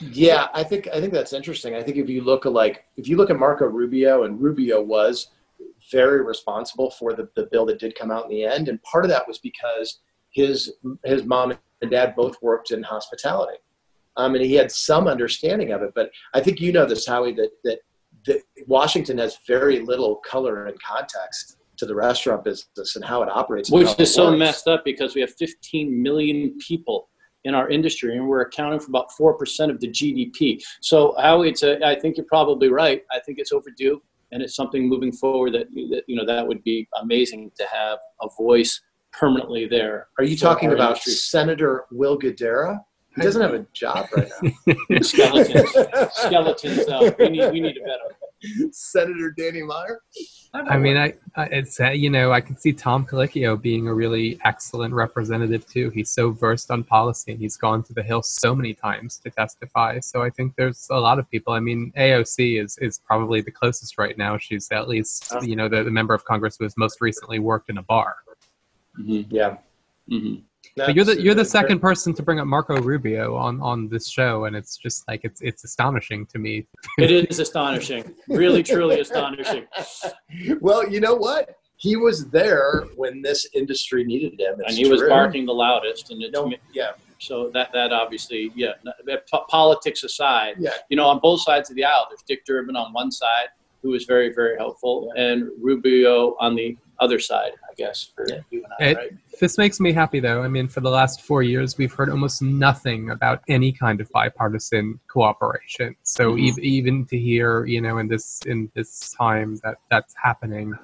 Yeah, 0.00 0.48
I 0.52 0.64
think 0.64 0.88
I 0.88 1.00
think 1.00 1.12
that's 1.12 1.32
interesting. 1.32 1.74
I 1.74 1.82
think 1.82 1.96
if 1.96 2.08
you 2.08 2.22
look 2.22 2.44
at 2.46 2.52
like 2.52 2.84
if 2.96 3.06
you 3.08 3.16
look 3.16 3.30
at 3.30 3.38
Marco 3.38 3.66
Rubio 3.66 4.24
and 4.24 4.40
Rubio 4.40 4.82
was 4.82 5.28
very 5.90 6.24
responsible 6.24 6.90
for 6.90 7.14
the, 7.14 7.28
the 7.36 7.48
bill 7.50 7.66
that 7.66 7.78
did 7.78 7.94
come 7.94 8.10
out 8.10 8.24
in 8.24 8.30
the 8.30 8.44
end. 8.44 8.68
And 8.68 8.82
part 8.82 9.04
of 9.04 9.10
that 9.10 9.26
was 9.26 9.38
because 9.38 10.00
his, 10.30 10.72
his 11.04 11.24
mom 11.24 11.54
and 11.80 11.90
dad 11.90 12.14
both 12.16 12.36
worked 12.42 12.70
in 12.70 12.82
hospitality. 12.82 13.58
Um, 14.16 14.34
and 14.34 14.44
he 14.44 14.54
had 14.54 14.70
some 14.70 15.08
understanding 15.08 15.72
of 15.72 15.82
it. 15.82 15.92
But 15.94 16.10
I 16.34 16.40
think 16.40 16.60
you 16.60 16.72
know 16.72 16.86
this, 16.86 17.06
Howie, 17.06 17.32
that, 17.34 17.50
that, 17.64 17.78
that 18.26 18.42
Washington 18.66 19.18
has 19.18 19.38
very 19.46 19.80
little 19.80 20.16
color 20.16 20.66
and 20.66 20.80
context 20.82 21.56
to 21.78 21.86
the 21.86 21.94
restaurant 21.94 22.44
business 22.44 22.96
and 22.96 23.04
how 23.04 23.22
it 23.22 23.28
operates. 23.30 23.70
Which 23.70 23.98
is 23.98 24.14
so 24.14 24.30
messed 24.36 24.68
up 24.68 24.84
because 24.84 25.14
we 25.14 25.20
have 25.22 25.32
15 25.34 26.02
million 26.02 26.56
people 26.58 27.08
in 27.44 27.54
our 27.54 27.68
industry 27.68 28.16
and 28.16 28.28
we're 28.28 28.42
accounting 28.42 28.78
for 28.78 28.88
about 28.88 29.10
4% 29.18 29.70
of 29.70 29.80
the 29.80 29.88
GDP. 29.88 30.62
So 30.80 31.14
Howie, 31.18 31.48
it's 31.48 31.62
a, 31.62 31.84
I 31.84 31.98
think 31.98 32.16
you're 32.16 32.26
probably 32.26 32.68
right. 32.68 33.02
I 33.10 33.18
think 33.20 33.38
it's 33.38 33.52
overdue 33.52 34.00
and 34.32 34.42
it's 34.42 34.56
something 34.56 34.88
moving 34.88 35.12
forward 35.12 35.52
that, 35.52 35.68
that 35.90 36.02
you 36.06 36.16
know 36.16 36.26
that 36.26 36.46
would 36.46 36.64
be 36.64 36.88
amazing 37.00 37.50
to 37.56 37.66
have 37.72 37.98
a 38.20 38.28
voice 38.36 38.80
permanently 39.12 39.66
there. 39.66 40.08
Are 40.18 40.24
you 40.24 40.36
talking 40.36 40.72
about 40.72 40.90
industry. 40.90 41.12
Senator 41.12 41.84
Will 41.92 42.18
Guidara? 42.18 42.80
He 43.14 43.20
doesn't 43.20 43.42
have 43.42 43.52
a 43.52 43.66
job 43.74 44.06
right 44.16 44.30
now. 44.66 44.74
skeletons, 45.02 45.70
skeletons. 46.14 46.88
Uh, 46.88 47.12
we 47.18 47.28
need 47.28 47.52
we 47.52 47.60
need 47.60 47.76
a 47.76 47.80
better. 47.80 48.16
Senator 48.72 49.30
Danny 49.30 49.62
Meyer. 49.62 50.00
I, 50.54 50.76
mean, 50.76 50.96
I, 50.96 51.14
I, 51.36 51.44
it's 51.46 51.80
uh, 51.80 51.90
you 51.90 52.10
know 52.10 52.32
I 52.32 52.40
can 52.40 52.56
see 52.56 52.72
Tom 52.72 53.06
Colicchio 53.06 53.60
being 53.60 53.88
a 53.88 53.94
really 53.94 54.38
excellent 54.44 54.92
representative 54.92 55.66
too. 55.66 55.90
He's 55.90 56.10
so 56.10 56.30
versed 56.30 56.70
on 56.70 56.84
policy, 56.84 57.32
and 57.32 57.40
he's 57.40 57.56
gone 57.56 57.82
to 57.84 57.94
the 57.94 58.02
Hill 58.02 58.22
so 58.22 58.54
many 58.54 58.74
times 58.74 59.18
to 59.18 59.30
testify. 59.30 60.00
So 60.00 60.22
I 60.22 60.30
think 60.30 60.54
there's 60.56 60.88
a 60.90 60.98
lot 60.98 61.18
of 61.18 61.30
people. 61.30 61.52
I 61.52 61.60
mean, 61.60 61.92
AOC 61.96 62.62
is 62.62 62.78
is 62.78 62.98
probably 62.98 63.40
the 63.40 63.50
closest 63.50 63.98
right 63.98 64.16
now. 64.18 64.36
She's 64.36 64.70
at 64.70 64.88
least 64.88 65.34
you 65.42 65.56
know 65.56 65.68
the, 65.68 65.82
the 65.84 65.90
member 65.90 66.14
of 66.14 66.24
Congress 66.24 66.56
who 66.58 66.64
has 66.64 66.76
most 66.76 67.00
recently 67.00 67.38
worked 67.38 67.70
in 67.70 67.78
a 67.78 67.82
bar. 67.82 68.16
Mm-hmm. 69.00 69.34
Yeah. 69.34 69.56
Mm-hmm. 70.10 70.42
But 70.76 70.94
you're 70.94 71.04
the 71.04 71.20
you're 71.20 71.34
the 71.34 71.44
second 71.44 71.80
person 71.80 72.14
to 72.14 72.22
bring 72.22 72.40
up 72.40 72.46
Marco 72.46 72.80
Rubio 72.80 73.36
on 73.36 73.60
on 73.60 73.88
this 73.88 74.08
show, 74.08 74.46
and 74.46 74.56
it's 74.56 74.76
just 74.76 75.06
like 75.06 75.20
it's 75.24 75.40
it's 75.42 75.64
astonishing 75.64 76.26
to 76.26 76.38
me. 76.38 76.66
it 76.98 77.10
is 77.10 77.38
astonishing, 77.38 78.14
really, 78.28 78.62
truly 78.62 79.00
astonishing. 79.00 79.66
well, 80.60 80.88
you 80.88 81.00
know 81.00 81.14
what? 81.14 81.56
He 81.76 81.96
was 81.96 82.30
there 82.30 82.84
when 82.96 83.22
this 83.22 83.46
industry 83.54 84.04
needed 84.04 84.40
him, 84.40 84.54
it's 84.60 84.68
and 84.68 84.76
he 84.76 84.84
true. 84.84 84.92
was 84.92 85.02
barking 85.02 85.44
the 85.46 85.52
loudest. 85.52 86.10
And 86.10 86.22
it's, 86.22 86.32
no, 86.32 86.50
yeah. 86.72 86.92
So 87.18 87.50
that 87.52 87.70
that 87.72 87.92
obviously, 87.92 88.50
yeah. 88.54 88.72
Politics 89.48 90.04
aside, 90.04 90.56
yeah. 90.58 90.70
You 90.88 90.96
know, 90.96 91.06
on 91.06 91.20
both 91.20 91.42
sides 91.42 91.68
of 91.70 91.76
the 91.76 91.84
aisle, 91.84 92.06
there's 92.08 92.22
Dick 92.22 92.46
Durbin 92.46 92.76
on 92.76 92.92
one 92.92 93.10
side, 93.10 93.48
who 93.82 93.90
was 93.90 94.04
very 94.04 94.32
very 94.32 94.56
helpful, 94.56 95.12
and 95.16 95.50
Rubio 95.60 96.34
on 96.40 96.56
the 96.56 96.78
other 96.98 97.18
side, 97.18 97.52
I 97.72 97.74
guess, 97.76 98.12
for 98.14 98.26
you 98.50 98.64
and 98.64 98.72
I, 98.78 98.84
it, 98.84 98.96
right? 98.96 99.12
This 99.40 99.56
makes 99.58 99.80
me 99.80 99.92
happy, 99.92 100.20
though. 100.20 100.42
I 100.42 100.48
mean, 100.48 100.68
for 100.68 100.80
the 100.80 100.90
last 100.90 101.22
four 101.22 101.42
years, 101.42 101.78
we've 101.78 101.92
heard 101.92 102.10
almost 102.10 102.42
nothing 102.42 103.10
about 103.10 103.42
any 103.48 103.72
kind 103.72 104.00
of 104.00 104.10
bipartisan 104.10 105.00
cooperation. 105.08 105.96
So 106.02 106.32
mm-hmm. 106.32 106.60
e- 106.60 106.62
even 106.62 107.06
to 107.06 107.18
hear, 107.18 107.64
you 107.64 107.80
know, 107.80 107.98
in 107.98 108.08
this 108.08 108.40
in 108.46 108.70
this 108.74 109.10
time 109.10 109.56
that 109.64 109.78
that's 109.90 110.14
happening, 110.22 110.74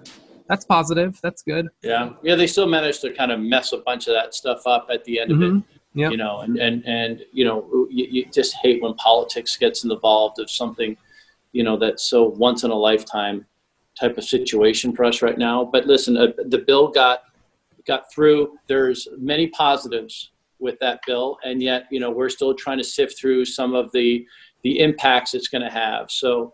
that's 0.49 0.65
positive. 0.65 1.21
That's 1.23 1.43
good. 1.43 1.69
Yeah, 1.83 2.13
yeah. 2.23 2.35
They 2.35 2.47
still 2.47 2.67
managed 2.67 3.03
to 3.03 3.13
kind 3.13 3.31
of 3.31 3.41
mess 3.41 3.73
a 3.73 3.79
bunch 3.79 4.09
of 4.09 4.15
that 4.15 4.35
stuff 4.35 4.67
up 4.67 4.89
at 4.91 5.05
the 5.05 5.21
end 5.21 5.31
mm-hmm. 5.31 5.43
of 5.43 5.49
it. 5.49 5.55
Mm-hmm. 5.55 5.99
Yep. 6.01 6.11
You 6.13 6.17
know, 6.17 6.41
and 6.41 6.57
and 6.59 6.87
and 6.87 7.25
you 7.33 7.45
know, 7.45 7.87
you, 7.91 8.07
you 8.11 8.27
just 8.33 8.55
hate 8.63 8.83
when 8.83 8.95
politics 8.95 9.57
gets 9.57 9.85
involved 9.85 10.39
of 10.39 10.51
something, 10.51 10.97
you 11.53 11.65
know, 11.65 11.77
that's 11.77 12.05
so 12.05 12.25
once 12.25 12.65
in 12.65 12.71
a 12.71 12.75
lifetime 12.75 13.47
type 13.99 14.17
of 14.19 14.25
situation 14.25 14.95
for 14.95 15.05
us 15.05 15.23
right 15.23 15.39
now. 15.39 15.65
But 15.65 15.87
listen, 15.87 16.17
uh, 16.17 16.29
the 16.37 16.59
bill 16.59 16.89
got 16.89 17.25
got 17.87 18.13
through. 18.13 18.59
There's 18.67 19.09
many 19.19 19.49
positives 19.49 20.31
with 20.59 20.79
that 20.81 21.01
bill, 21.07 21.39
and 21.45 21.63
yet 21.63 21.87
you 21.91 22.01
know 22.01 22.11
we're 22.11 22.29
still 22.29 22.55
trying 22.55 22.79
to 22.79 22.85
sift 22.85 23.19
through 23.19 23.45
some 23.45 23.75
of 23.75 23.91
the 23.93 24.27
the 24.63 24.81
impacts 24.81 25.35
it's 25.35 25.49
going 25.49 25.63
to 25.63 25.71
have. 25.71 26.11
So, 26.11 26.53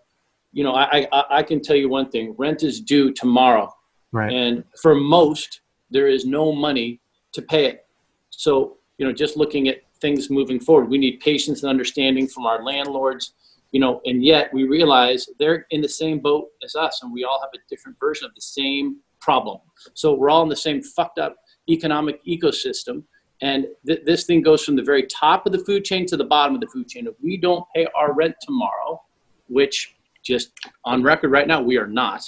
you 0.53 0.63
know, 0.63 0.75
I, 0.75 1.07
I 1.13 1.25
I 1.31 1.43
can 1.43 1.61
tell 1.61 1.77
you 1.77 1.89
one 1.89 2.11
thing: 2.11 2.35
rent 2.39 2.63
is 2.63 2.81
due 2.81 3.13
tomorrow, 3.13 3.73
right? 4.13 4.33
And 4.33 4.65
for 4.81 4.95
most, 4.95 5.61
there 5.91 6.09
is 6.09 6.25
no 6.25 6.53
money 6.53 7.01
to 7.33 7.43
pay 7.43 7.67
it. 7.67 7.87
So, 8.31 8.79
you 8.99 9.07
know, 9.07 9.13
just 9.13 9.37
looking 9.37 9.69
at 9.69 9.83
things 10.01 10.31
moving 10.31 10.61
forward, 10.61 10.89
we 10.89 10.99
need 10.99 11.21
patience 11.21 11.63
and 11.63 11.71
understanding 11.71 12.27
from 12.27 12.47
our 12.47 12.63
landlords 12.63 13.33
you 13.75 13.81
know, 13.81 14.01
and 14.05 14.25
yet 14.25 14.55
we 14.55 14.63
realize 14.63 15.29
they're 15.41 15.67
in 15.71 15.83
the 15.83 15.89
same 15.89 16.21
boat 16.21 16.47
as 16.63 16.77
us, 16.77 17.03
and 17.03 17.13
we 17.13 17.25
all 17.25 17.41
have 17.41 17.51
a 17.55 17.59
different 17.69 17.99
version 17.99 18.25
of 18.25 18.33
the 18.37 18.41
same 18.41 18.99
problem. 19.21 19.59
So 19.95 20.15
we're 20.15 20.31
all 20.31 20.45
in 20.45 20.49
the 20.49 20.55
same 20.55 20.81
fucked 20.81 21.19
up 21.19 21.35
economic 21.69 22.25
ecosystem. 22.25 23.03
And 23.43 23.67
th- 23.85 24.03
this 24.07 24.27
thing 24.27 24.43
goes 24.43 24.65
from 24.65 24.77
the 24.77 24.83
very 24.85 25.03
top 25.09 25.45
of 25.45 25.51
the 25.51 25.59
food 25.59 25.85
chain 25.85 26.07
to 26.07 26.17
the 26.17 26.25
bottom 26.25 26.55
of 26.55 26.61
the 26.61 26.69
food 26.69 26.87
chain. 26.87 27.09
If 27.09 27.15
we 27.21 27.37
don't 27.37 27.65
pay 27.75 27.89
our 27.97 28.13
rent 28.15 28.37
tomorrow, 28.41 29.03
which 29.49 29.97
just 30.23 30.53
on 30.85 31.03
record 31.03 31.33
right 31.33 31.49
now, 31.49 31.61
we 31.61 31.77
are 31.77 31.89
not. 31.89 32.23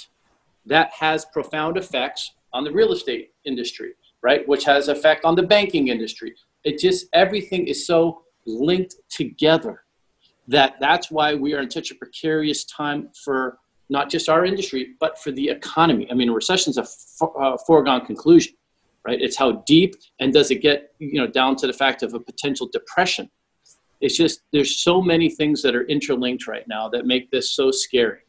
That 0.65 0.91
has 0.91 1.23
profound 1.23 1.77
effects 1.77 2.33
on 2.51 2.65
the 2.65 2.73
real 2.73 2.91
estate 2.91 3.31
industry, 3.45 3.93
right? 4.21 4.45
Which 4.49 4.65
has 4.65 4.89
effect 4.89 5.23
on 5.23 5.35
the 5.35 5.43
banking 5.43 5.87
industry. 5.87 6.35
It 6.65 6.77
just 6.77 7.07
everything 7.13 7.67
is 7.67 7.87
so 7.87 8.23
linked 8.45 8.95
together 9.09 9.85
that 10.47 10.75
that's 10.79 11.11
why 11.11 11.35
we 11.35 11.53
are 11.53 11.61
in 11.61 11.69
such 11.69 11.91
a 11.91 11.95
precarious 11.95 12.63
time 12.65 13.09
for 13.23 13.57
not 13.89 14.09
just 14.09 14.29
our 14.29 14.45
industry 14.45 14.95
but 14.99 15.17
for 15.19 15.31
the 15.31 15.49
economy. 15.49 16.07
I 16.11 16.13
mean, 16.13 16.29
a 16.29 16.33
recession 16.33 16.71
is 16.71 16.77
a 16.77 17.25
uh, 17.25 17.57
foregone 17.65 18.05
conclusion, 18.05 18.53
right? 19.05 19.21
It's 19.21 19.37
how 19.37 19.63
deep 19.65 19.95
and 20.19 20.33
does 20.33 20.51
it 20.51 20.61
get 20.61 20.91
you 20.99 21.19
know 21.19 21.27
down 21.27 21.55
to 21.57 21.67
the 21.67 21.73
fact 21.73 22.03
of 22.03 22.13
a 22.13 22.19
potential 22.19 22.69
depression 22.71 23.29
it's 24.01 24.15
just 24.15 24.41
there's 24.51 24.79
so 24.79 25.01
many 25.01 25.29
things 25.29 25.61
that 25.61 25.75
are 25.75 25.85
interlinked 25.85 26.47
right 26.47 26.67
now 26.67 26.87
that 26.89 27.05
make 27.05 27.31
this 27.31 27.51
so 27.51 27.71
scary 27.71 28.19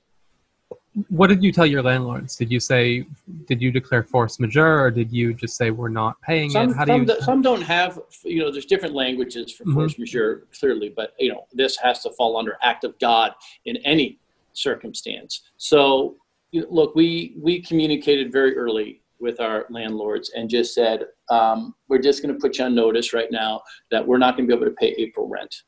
what 1.09 1.29
did 1.29 1.43
you 1.43 1.53
tell 1.53 1.67
your 1.67 1.83
landlords 1.83 2.37
did 2.37 2.51
you 2.51 2.61
say 2.61 3.05
did 3.47 3.61
you 3.61 3.71
declare 3.71 4.03
force 4.03 4.39
majeure 4.41 4.81
or 4.81 4.91
did 4.91 5.13
you 5.13 5.35
just 5.35 5.57
say 5.57 5.71
we're 5.71 5.89
not 5.89 6.21
paying 6.23 6.51
some, 6.51 6.71
it 6.71 6.77
how 6.77 6.85
do 6.85 6.97
you 6.97 7.21
some 7.21 7.43
don't 7.43 7.63
have 7.63 7.99
you 8.25 8.41
know 8.41 8.51
there's 8.51 8.67
different 8.67 8.95
languages 8.95 9.53
for 9.53 9.65
mm-hmm. 9.65 9.75
force 9.75 9.99
majeure 9.99 10.47
clearly 10.59 10.93
but 10.95 11.15
you 11.19 11.31
know 11.31 11.47
this 11.53 11.77
has 11.77 12.03
to 12.03 12.11
fall 12.13 12.37
under 12.37 12.57
act 12.63 12.85
of 12.85 12.99
god 12.99 13.33
in 13.65 13.77
any 13.79 14.19
circumstance 14.53 15.51
so 15.57 16.17
you 16.53 16.63
know, 16.63 16.69
look 16.71 16.95
we 16.95 17.35
we 17.39 17.61
communicated 17.61 18.33
very 18.33 18.57
early 18.57 19.03
with 19.21 19.41
our 19.41 19.67
landlords 19.71 20.31
and 20.37 20.49
just 20.49 20.75
said, 20.75 21.07
um, 21.31 21.75
we're 21.89 21.99
just 21.99 22.23
going 22.23 22.33
to 22.33 22.41
put 22.41 22.59
you 22.59 22.65
on 22.65 22.75
notice 22.75 23.13
right 23.13 23.31
now 23.31 23.63
that 23.91 24.07
we're 24.07 24.19
not 24.19 24.37
going 24.37 24.49
to 24.49 24.57
be 24.57 24.61
able 24.61 24.71
to 24.71 24.77
pay 24.77 24.95
April 24.99 25.29
rent. 25.29 25.63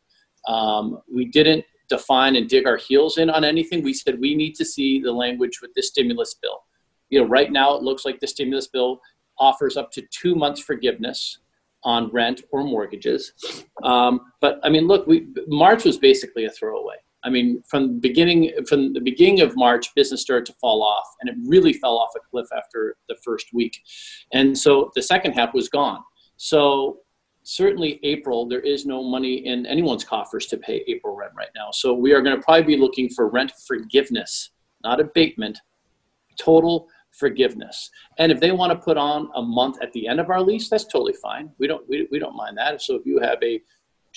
Um, 0.49 1.01
we 1.13 1.27
didn't 1.27 1.65
define 1.91 2.37
and 2.37 2.49
dig 2.49 2.67
our 2.67 2.79
heels 2.79 3.19
in 3.19 3.29
on 3.29 3.45
anything. 3.45 3.83
We 3.83 3.93
said 3.93 4.19
we 4.19 4.35
need 4.35 4.55
to 4.55 4.65
see 4.65 5.01
the 5.01 5.13
language 5.13 5.61
with 5.61 5.75
this 5.75 5.89
stimulus 5.89 6.35
bill. 6.41 6.63
You 7.11 7.21
know, 7.21 7.27
right 7.27 7.53
now 7.53 7.75
it 7.77 7.83
looks 7.83 8.05
like 8.05 8.21
the 8.21 8.27
stimulus 8.27 8.69
bill 8.69 9.01
offers 9.39 9.77
up 9.77 9.91
to 9.93 10.03
two 10.11 10.35
months 10.35 10.61
forgiveness 10.61 11.39
on 11.83 12.11
rent 12.11 12.43
or 12.53 12.63
mortgages. 12.63 13.33
Um, 13.83 14.21
but 14.41 14.61
I 14.63 14.69
mean, 14.69 14.87
look, 14.87 15.07
we, 15.07 15.27
March 15.49 15.85
was 15.85 15.99
basically 15.99 16.45
a 16.45 16.51
throwaway. 16.51 16.97
I 17.23 17.29
mean, 17.29 17.63
from 17.69 17.95
the 17.95 18.01
beginning 18.01 18.53
from 18.67 18.93
the 18.95 19.01
beginning 19.01 19.41
of 19.41 19.55
March, 19.57 19.95
business 19.95 20.23
started 20.23 20.47
to 20.47 20.55
fall 20.55 20.83
off, 20.83 21.07
and 21.21 21.29
it 21.29 21.37
really 21.47 21.75
fell 21.75 21.99
off 21.99 22.11
a 22.17 22.21
cliff 22.31 22.47
after 22.57 22.97
the 23.09 23.17
first 23.23 23.49
week, 23.53 23.79
and 24.33 24.57
so 24.57 24.91
the 24.95 25.03
second 25.03 25.33
half 25.33 25.53
was 25.53 25.69
gone. 25.69 26.03
So 26.39 27.01
certainly 27.51 27.99
April, 28.05 28.47
there 28.47 28.61
is 28.61 28.87
no 28.87 29.03
money 29.03 29.45
in 29.47 29.67
anyone's 29.67 30.05
coffers 30.05 30.47
to 30.47 30.57
pay 30.57 30.85
April 30.87 31.17
rent 31.17 31.33
right 31.37 31.49
now. 31.57 31.71
So 31.73 31.93
we 31.93 32.13
are 32.13 32.23
going 32.23 32.37
to 32.37 32.43
probably 32.43 32.63
be 32.63 32.77
looking 32.77 33.09
for 33.09 33.29
rent 33.29 33.51
forgiveness, 33.67 34.51
not 34.85 35.01
abatement, 35.01 35.59
total 36.39 36.87
forgiveness. 37.11 37.91
And 38.19 38.31
if 38.31 38.39
they 38.39 38.53
want 38.53 38.71
to 38.71 38.79
put 38.79 38.97
on 38.97 39.31
a 39.35 39.43
month 39.43 39.83
at 39.83 39.93
the 39.93 40.07
end 40.07 40.21
of 40.21 40.31
our 40.31 40.41
lease, 40.41 40.69
that's 40.69 40.85
totally 40.85 41.15
fine. 41.15 41.51
We 41.59 41.67
don't 41.67 41.87
we, 41.89 42.07
we 42.13 42.21
don't 42.21 42.37
mind 42.37 42.57
that. 42.57 42.81
So 42.83 42.95
if 42.95 43.05
you 43.05 43.19
have 43.19 43.39
a 43.43 43.61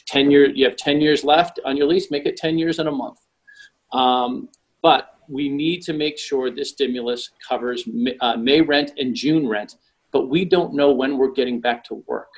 10 0.08 0.30
year 0.30 0.50
you 0.50 0.66
have 0.66 0.76
10 0.76 1.02
years 1.02 1.24
left 1.24 1.60
on 1.66 1.78
your 1.78 1.88
lease 1.88 2.10
make 2.10 2.26
it 2.26 2.36
10 2.36 2.58
years 2.58 2.80
and 2.80 2.90
a 2.90 2.92
month 2.92 3.20
um, 3.94 4.50
but 4.82 5.20
we 5.30 5.50
need 5.50 5.84
to 5.84 5.94
make 5.94 6.18
sure 6.18 6.50
this 6.50 6.70
stimulus 6.70 7.30
covers 7.48 7.86
may, 7.86 8.18
uh, 8.20 8.36
may 8.36 8.60
rent 8.60 8.92
and 8.98 9.14
june 9.14 9.48
rent 9.48 9.76
but 10.12 10.30
we 10.30 10.46
don't 10.46 10.74
know 10.74 10.92
when 10.92 11.16
we're 11.16 11.32
getting 11.32 11.62
back 11.62 11.84
to 11.84 12.04
work 12.08 12.32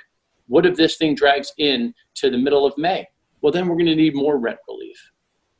what 0.47 0.65
if 0.65 0.75
this 0.75 0.97
thing 0.97 1.15
drags 1.15 1.51
in 1.57 1.93
to 2.13 2.29
the 2.29 2.37
middle 2.37 2.65
of 2.65 2.77
may 2.77 3.07
well 3.41 3.51
then 3.51 3.67
we're 3.67 3.75
going 3.75 3.85
to 3.85 3.95
need 3.95 4.15
more 4.15 4.37
rent 4.37 4.59
relief 4.67 5.11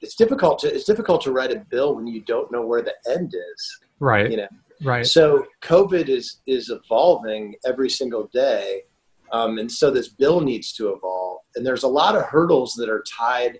it's 0.01 0.15
difficult 0.15 0.59
to 0.59 0.73
it's 0.73 0.85
difficult 0.85 1.21
to 1.21 1.31
write 1.31 1.51
a 1.51 1.65
bill 1.69 1.95
when 1.95 2.07
you 2.07 2.21
don't 2.21 2.51
know 2.51 2.65
where 2.65 2.81
the 2.81 2.93
end 3.09 3.33
is 3.33 3.79
right 4.00 4.29
you 4.29 4.37
know 4.37 4.48
right 4.83 5.05
so 5.05 5.45
covid 5.61 6.09
is 6.09 6.41
is 6.45 6.69
evolving 6.69 7.55
every 7.65 7.89
single 7.89 8.29
day 8.33 8.81
um, 9.31 9.57
and 9.57 9.71
so 9.71 9.91
this 9.91 10.09
bill 10.09 10.41
needs 10.41 10.71
to 10.74 10.93
evolve. 10.93 11.41
And 11.55 11.65
there's 11.65 11.83
a 11.83 11.87
lot 11.87 12.15
of 12.15 12.24
hurdles 12.24 12.74
that 12.75 12.89
are 12.89 13.03
tied 13.03 13.59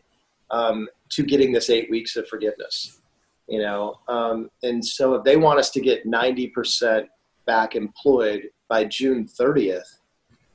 um, 0.51 0.88
to 1.09 1.23
getting 1.23 1.51
this 1.51 1.69
eight 1.69 1.89
weeks 1.89 2.15
of 2.15 2.27
forgiveness. 2.27 3.01
You 3.47 3.59
know, 3.59 3.99
um, 4.07 4.49
and 4.63 4.83
so 4.83 5.13
if 5.15 5.23
they 5.23 5.38
want 5.38 5.59
us 5.59 5.69
to 5.71 5.81
get 5.81 6.07
90% 6.07 7.07
back 7.45 7.75
employed 7.75 8.49
by 8.67 8.85
June 8.85 9.27
30th, 9.27 9.99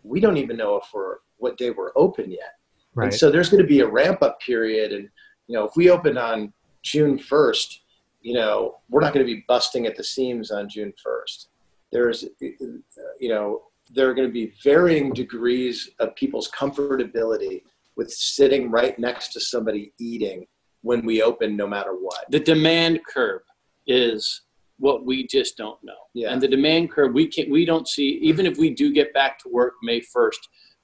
we 0.02 0.20
don't 0.20 0.36
even 0.36 0.56
know 0.56 0.76
if 0.76 0.84
we're 0.92 1.16
what 1.36 1.56
day 1.56 1.70
we're 1.70 1.92
open 1.96 2.30
yet. 2.30 2.54
Right. 2.94 3.06
And 3.06 3.14
so 3.14 3.30
there's 3.30 3.48
going 3.48 3.62
to 3.62 3.68
be 3.68 3.80
a 3.80 3.88
ramp 3.88 4.22
up 4.22 4.40
period. 4.40 4.92
And, 4.92 5.08
you 5.46 5.56
know, 5.56 5.64
if 5.64 5.72
we 5.76 5.90
open 5.90 6.18
on 6.18 6.52
June 6.82 7.18
1st, 7.18 7.78
you 8.22 8.34
know, 8.34 8.76
we're 8.88 9.00
not 9.00 9.14
going 9.14 9.26
to 9.26 9.32
be 9.32 9.44
busting 9.48 9.86
at 9.86 9.96
the 9.96 10.04
seams 10.04 10.50
on 10.50 10.68
June 10.68 10.92
1st. 11.06 11.46
There's, 11.92 12.24
you 12.40 13.28
know, 13.28 13.62
there 13.92 14.08
are 14.08 14.14
going 14.14 14.28
to 14.28 14.32
be 14.32 14.52
varying 14.62 15.12
degrees 15.12 15.90
of 15.98 16.14
people's 16.14 16.50
comfortability 16.50 17.62
with 17.96 18.10
sitting 18.12 18.70
right 18.70 18.98
next 18.98 19.32
to 19.32 19.40
somebody 19.40 19.92
eating 19.98 20.46
when 20.82 21.04
we 21.04 21.22
open 21.22 21.56
no 21.56 21.66
matter 21.66 21.92
what 21.92 22.24
the 22.30 22.40
demand 22.40 23.00
curve 23.06 23.42
is 23.86 24.42
what 24.81 25.05
we 25.05 25.27
just 25.27 25.57
don't 25.57 25.79
know 25.85 25.93
yeah. 26.14 26.33
and 26.33 26.40
the 26.40 26.49
demand 26.49 26.90
curve 26.90 27.12
we 27.12 27.27
can't, 27.27 27.51
we 27.51 27.64
don't 27.64 27.87
see 27.87 28.19
even 28.23 28.47
if 28.47 28.59
we 28.59 28.71
do 28.71 28.93
get 28.93 29.12
back 29.14 29.38
to 29.38 29.49
work 29.49 29.75
may 29.83 30.01
1st 30.01 30.38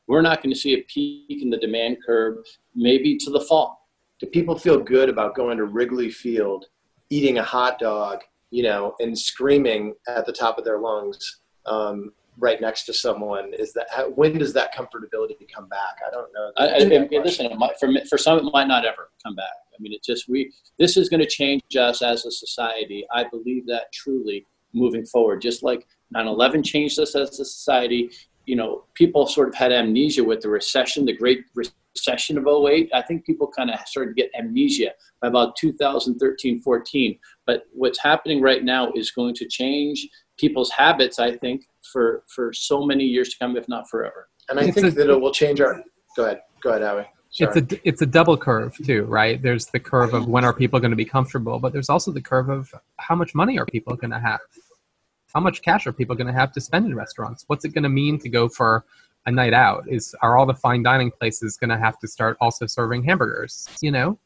we're 0.06 0.22
not 0.22 0.40
going 0.42 0.52
to 0.52 0.58
see 0.58 0.74
a 0.74 0.82
peak 0.82 1.42
in 1.42 1.50
the 1.50 1.56
demand 1.56 1.96
curve 2.04 2.36
maybe 2.74 3.16
to 3.16 3.30
the 3.30 3.40
fall 3.40 3.88
do 4.20 4.26
people 4.26 4.56
feel 4.56 4.78
good 4.78 5.08
about 5.08 5.34
going 5.34 5.56
to 5.56 5.64
wrigley 5.64 6.10
field 6.10 6.66
eating 7.10 7.38
a 7.38 7.42
hot 7.42 7.78
dog 7.78 8.20
you 8.50 8.62
know 8.62 8.94
and 9.00 9.18
screaming 9.18 9.94
at 10.08 10.26
the 10.26 10.32
top 10.32 10.58
of 10.58 10.64
their 10.64 10.78
lungs 10.78 11.40
um, 11.66 12.12
right 12.38 12.60
next 12.60 12.84
to 12.84 12.92
someone 12.92 13.52
is 13.54 13.72
that 13.72 13.86
how, 13.90 14.10
when 14.10 14.38
does 14.38 14.52
that 14.52 14.74
comfortability 14.74 15.36
come 15.52 15.68
back? 15.68 15.96
I 16.06 16.10
don't 16.10 16.32
know. 16.32 16.52
I, 16.56 16.66
I, 16.68 17.22
listen 17.22 17.58
might, 17.58 17.78
for, 17.78 17.88
for 18.08 18.18
some 18.18 18.38
it 18.38 18.50
might 18.52 18.68
not 18.68 18.84
ever 18.84 19.10
come 19.24 19.34
back. 19.34 19.44
I 19.72 19.76
mean 19.80 19.92
it 19.92 20.02
just 20.02 20.28
we 20.28 20.52
this 20.78 20.96
is 20.96 21.08
going 21.08 21.20
to 21.20 21.26
change 21.26 21.76
us 21.76 22.02
as 22.02 22.24
a 22.26 22.30
society. 22.30 23.06
I 23.12 23.24
believe 23.24 23.66
that 23.66 23.92
truly 23.92 24.46
moving 24.72 25.06
forward. 25.06 25.40
Just 25.40 25.62
like 25.62 25.86
9-11 26.14 26.64
changed 26.64 26.98
us 26.98 27.14
as 27.14 27.40
a 27.40 27.44
society 27.44 28.10
you 28.46 28.54
know 28.56 28.84
people 28.94 29.26
sort 29.26 29.48
of 29.48 29.54
had 29.54 29.72
amnesia 29.72 30.24
with 30.24 30.40
the 30.40 30.48
recession 30.48 31.04
the 31.04 31.12
great 31.12 31.44
recession 31.54 32.38
of 32.38 32.46
08 32.46 32.88
i 32.94 33.02
think 33.02 33.26
people 33.26 33.48
kind 33.48 33.70
of 33.70 33.78
started 33.80 34.16
to 34.16 34.22
get 34.22 34.30
amnesia 34.38 34.92
by 35.20 35.28
about 35.28 35.56
2013 35.56 36.62
14 36.62 37.18
but 37.44 37.64
what's 37.72 37.98
happening 37.98 38.40
right 38.40 38.64
now 38.64 38.90
is 38.94 39.10
going 39.10 39.34
to 39.34 39.46
change 39.46 40.08
people's 40.38 40.70
habits 40.70 41.18
i 41.18 41.36
think 41.36 41.66
for 41.92 42.22
for 42.26 42.52
so 42.52 42.84
many 42.84 43.04
years 43.04 43.30
to 43.30 43.38
come, 43.38 43.56
if 43.56 43.68
not 43.68 43.88
forever. 43.88 44.28
And 44.48 44.58
I 44.58 44.64
it's 44.64 44.74
think 44.74 44.86
a, 44.86 44.90
that 44.90 45.10
it 45.10 45.20
will 45.20 45.32
change 45.32 45.60
our. 45.60 45.82
Go 46.16 46.24
ahead, 46.24 46.40
go 46.62 46.70
ahead, 46.70 46.82
Howie. 46.82 47.06
Sorry. 47.30 47.52
It's 47.56 47.72
a 47.72 47.88
it's 47.88 48.02
a 48.02 48.06
double 48.06 48.36
curve 48.36 48.76
too, 48.76 49.04
right? 49.04 49.40
There's 49.42 49.66
the 49.66 49.80
curve 49.80 50.14
of 50.14 50.26
when 50.28 50.44
are 50.44 50.54
people 50.54 50.80
going 50.80 50.92
to 50.92 50.96
be 50.96 51.04
comfortable, 51.04 51.58
but 51.58 51.72
there's 51.72 51.90
also 51.90 52.12
the 52.12 52.20
curve 52.20 52.48
of 52.48 52.72
how 52.98 53.14
much 53.14 53.34
money 53.34 53.58
are 53.58 53.66
people 53.66 53.94
going 53.96 54.12
to 54.12 54.20
have, 54.20 54.40
how 55.34 55.40
much 55.40 55.60
cash 55.60 55.86
are 55.86 55.92
people 55.92 56.16
going 56.16 56.28
to 56.28 56.32
have 56.32 56.52
to 56.52 56.60
spend 56.60 56.86
in 56.86 56.94
restaurants? 56.94 57.44
What's 57.48 57.64
it 57.64 57.74
going 57.74 57.82
to 57.82 57.90
mean 57.90 58.18
to 58.20 58.28
go 58.28 58.48
for 58.48 58.84
a 59.26 59.30
night 59.30 59.52
out? 59.52 59.84
Is 59.88 60.14
are 60.22 60.38
all 60.38 60.46
the 60.46 60.54
fine 60.54 60.82
dining 60.82 61.10
places 61.10 61.56
going 61.56 61.70
to 61.70 61.78
have 61.78 61.98
to 61.98 62.08
start 62.08 62.38
also 62.40 62.64
serving 62.64 63.02
hamburgers? 63.02 63.68
You 63.82 63.90
know, 63.90 64.18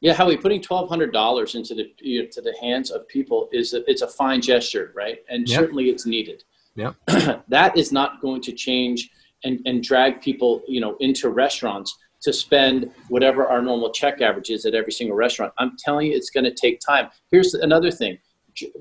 yeah, 0.00 0.14
Howie, 0.14 0.36
putting 0.36 0.60
twelve 0.60 0.88
hundred 0.88 1.12
dollars 1.12 1.54
into 1.54 1.74
the 1.74 1.92
you 2.00 2.22
know, 2.22 2.28
to 2.32 2.40
the 2.40 2.54
hands 2.60 2.90
of 2.90 3.06
people 3.08 3.48
is 3.52 3.74
a, 3.74 3.88
it's 3.88 4.02
a 4.02 4.08
fine 4.08 4.40
gesture, 4.40 4.92
right? 4.94 5.18
And 5.28 5.48
yep. 5.48 5.60
certainly 5.60 5.88
it's 5.90 6.04
needed. 6.04 6.44
Yeah. 6.76 6.92
that 7.48 7.76
is 7.76 7.90
not 7.90 8.20
going 8.20 8.42
to 8.42 8.52
change 8.52 9.10
and, 9.44 9.60
and 9.66 9.82
drag 9.82 10.20
people, 10.20 10.62
you 10.68 10.80
know, 10.80 10.96
into 11.00 11.30
restaurants 11.30 11.96
to 12.22 12.32
spend 12.32 12.90
whatever 13.08 13.46
our 13.46 13.62
normal 13.62 13.90
check 13.90 14.20
average 14.20 14.50
is 14.50 14.66
at 14.66 14.74
every 14.74 14.92
single 14.92 15.16
restaurant. 15.16 15.52
I'm 15.58 15.76
telling 15.78 16.08
you, 16.08 16.16
it's 16.16 16.30
going 16.30 16.44
to 16.44 16.54
take 16.54 16.80
time. 16.80 17.08
Here's 17.30 17.54
another 17.54 17.90
thing. 17.90 18.18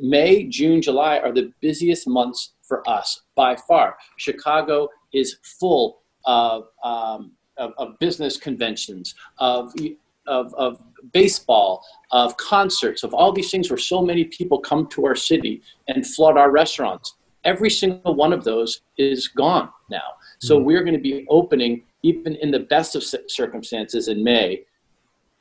May, 0.02 0.46
June, 0.46 0.82
July 0.82 1.20
are 1.20 1.34
the 1.34 1.52
busiest 1.62 2.08
months 2.08 2.54
for 2.62 2.88
us 2.90 3.22
by 3.36 3.56
far. 3.56 3.98
Chicago 4.18 4.90
is 5.14 5.38
full 5.60 6.00
of, 6.26 6.68
um, 6.84 7.34
of, 7.58 7.74
of, 7.78 8.00
business 8.00 8.38
conventions, 8.38 9.16
of, 9.38 9.74
of, 10.28 10.54
of 10.56 10.82
baseball, 11.12 11.84
of 12.12 12.36
concerts, 12.38 13.04
of 13.04 13.14
all 13.14 13.32
these 13.32 13.52
things 13.52 13.70
where 13.70 13.78
so 13.78 14.02
many 14.02 14.24
people 14.24 14.60
come 14.60 14.88
to 14.88 15.06
our 15.06 15.16
city 15.16 15.62
and 15.88 16.08
flood 16.08 16.38
our 16.38 16.52
restaurants 16.52 17.16
every 17.46 17.70
single 17.70 18.16
one 18.16 18.34
of 18.34 18.44
those 18.44 18.82
is 18.98 19.28
gone 19.28 19.70
now. 19.90 20.02
So 20.40 20.58
mm-hmm. 20.58 20.66
we're 20.66 20.84
going 20.84 20.96
to 20.96 21.02
be 21.02 21.26
opening 21.30 21.84
even 22.04 22.36
in 22.36 22.52
the 22.52 22.60
best 22.60 22.96
of 22.96 23.04
circumstances 23.28 24.08
in 24.08 24.24
May. 24.24 24.64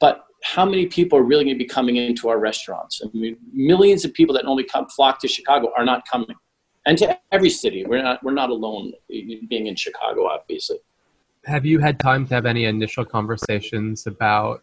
But 0.01 0.25
how 0.43 0.65
many 0.65 0.87
people 0.87 1.19
are 1.19 1.23
really 1.23 1.45
going 1.45 1.57
to 1.57 1.59
be 1.59 1.69
coming 1.69 1.97
into 1.97 2.29
our 2.29 2.39
restaurants? 2.39 3.01
I 3.03 3.09
mean, 3.17 3.37
millions 3.53 4.05
of 4.05 4.13
people 4.13 4.35
that 4.35 4.45
normally 4.45 4.65
come 4.65 4.87
flock 4.89 5.19
to 5.21 5.29
Chicago 5.29 5.73
are 5.77 5.85
not 5.85 6.07
coming, 6.07 6.37
and 6.87 6.99
to 6.99 7.19
every 7.33 7.51
city. 7.51 7.85
We're 7.85 8.03
not 8.03 8.23
we're 8.23 8.33
not 8.33 8.51
alone 8.51 8.93
being 9.09 9.67
in 9.67 9.75
Chicago, 9.75 10.27
obviously. 10.27 10.79
Have 11.47 11.67
you 11.67 11.79
had 11.79 11.99
time 11.99 12.27
to 12.27 12.35
have 12.35 12.47
any 12.47 12.65
initial 12.65 13.05
conversations 13.05 14.07
about 14.07 14.63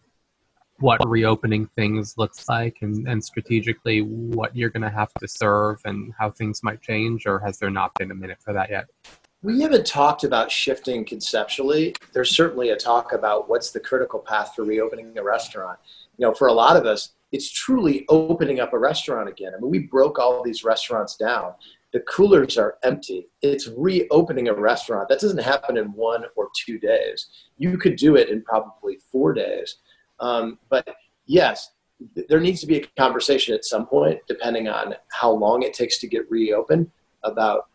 what 0.82 1.00
reopening 1.08 1.68
things 1.76 2.18
looks 2.18 2.48
like 2.50 2.78
and, 2.82 3.08
and 3.08 3.24
strategically 3.24 4.02
what 4.02 4.56
you're 4.56 4.70
going 4.70 4.84
to 4.84 4.90
have 4.90 5.14
to 5.16 5.28
serve 5.28 5.80
and 5.86 6.14
how 6.18 6.30
things 6.30 6.64
might 6.64 6.82
change, 6.82 7.26
or 7.26 7.40
has 7.40 7.58
there 7.58 7.70
not 7.70 7.94
been 7.96 8.12
a 8.12 8.16
minute 8.16 8.38
for 8.42 8.54
that 8.54 8.70
yet? 8.70 8.86
We 9.44 9.62
haven't 9.62 9.88
talked 9.88 10.24
about 10.24 10.52
shifting 10.52 11.04
conceptually. 11.04 11.96
There's 12.14 12.36
certainly 12.36 12.70
a 12.70 12.76
talk 12.76 13.14
about 13.14 13.50
what's 13.50 13.72
the 13.72 13.80
critical 13.80 14.20
path 14.20 14.54
for 14.56 14.64
reopening 14.64 15.18
a 15.18 15.24
restaurant. 15.24 15.80
You 16.18 16.28
know, 16.28 16.34
for 16.34 16.48
a 16.48 16.54
lot 16.54 16.78
of 16.78 16.86
us, 16.86 17.14
it's 17.32 17.50
truly 17.50 18.06
opening 18.10 18.60
up 18.60 18.74
a 18.74 18.78
restaurant 18.78 19.30
again. 19.30 19.54
I 19.56 19.60
mean, 19.60 19.72
we 19.72 19.80
broke 19.80 20.20
all 20.20 20.44
these 20.44 20.64
restaurants 20.64 21.16
down. 21.16 21.54
The 21.94 22.02
coolers 22.02 22.58
are 22.58 22.78
empty. 22.84 23.28
It's 23.42 23.68
reopening 23.76 24.48
a 24.48 24.54
restaurant. 24.54 25.10
That 25.10 25.20
doesn't 25.20 25.42
happen 25.42 25.76
in 25.78 25.88
one 25.88 26.26
or 26.36 26.50
two 26.56 26.78
days. 26.78 27.28
You 27.58 27.78
could 27.78 27.96
do 27.96 28.16
it 28.16 28.30
in 28.30 28.44
probably 28.44 29.00
four 29.12 29.34
days. 29.34 29.78
Um, 30.22 30.60
but 30.70 30.88
yes, 31.26 31.72
there 32.30 32.40
needs 32.40 32.62
to 32.62 32.68
be 32.68 32.78
a 32.78 32.88
conversation 32.98 33.54
at 33.54 33.66
some 33.66 33.86
point, 33.86 34.20
depending 34.28 34.68
on 34.68 34.96
how 35.12 35.32
long 35.32 35.64
it 35.64 35.74
takes 35.74 36.00
to 36.00 36.08
get 36.08 36.30
reopened, 36.30 36.90
about 37.24 37.68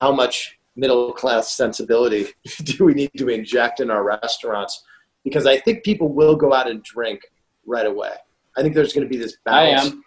how 0.00 0.12
much 0.12 0.58
middle 0.76 1.12
class 1.12 1.56
sensibility 1.56 2.26
do 2.64 2.84
we 2.84 2.94
need 2.94 3.10
to 3.16 3.28
inject 3.28 3.80
in 3.80 3.90
our 3.90 4.02
restaurants? 4.02 4.82
Because 5.24 5.46
I 5.46 5.58
think 5.58 5.84
people 5.84 6.12
will 6.12 6.36
go 6.36 6.52
out 6.52 6.70
and 6.70 6.82
drink 6.82 7.22
right 7.66 7.86
away. 7.86 8.12
I 8.56 8.62
think 8.62 8.74
there's 8.74 8.92
going 8.92 9.06
to 9.06 9.08
be 9.08 9.18
this 9.18 9.36
balance. 9.44 9.82
I 9.82 9.86
am. 9.86 10.02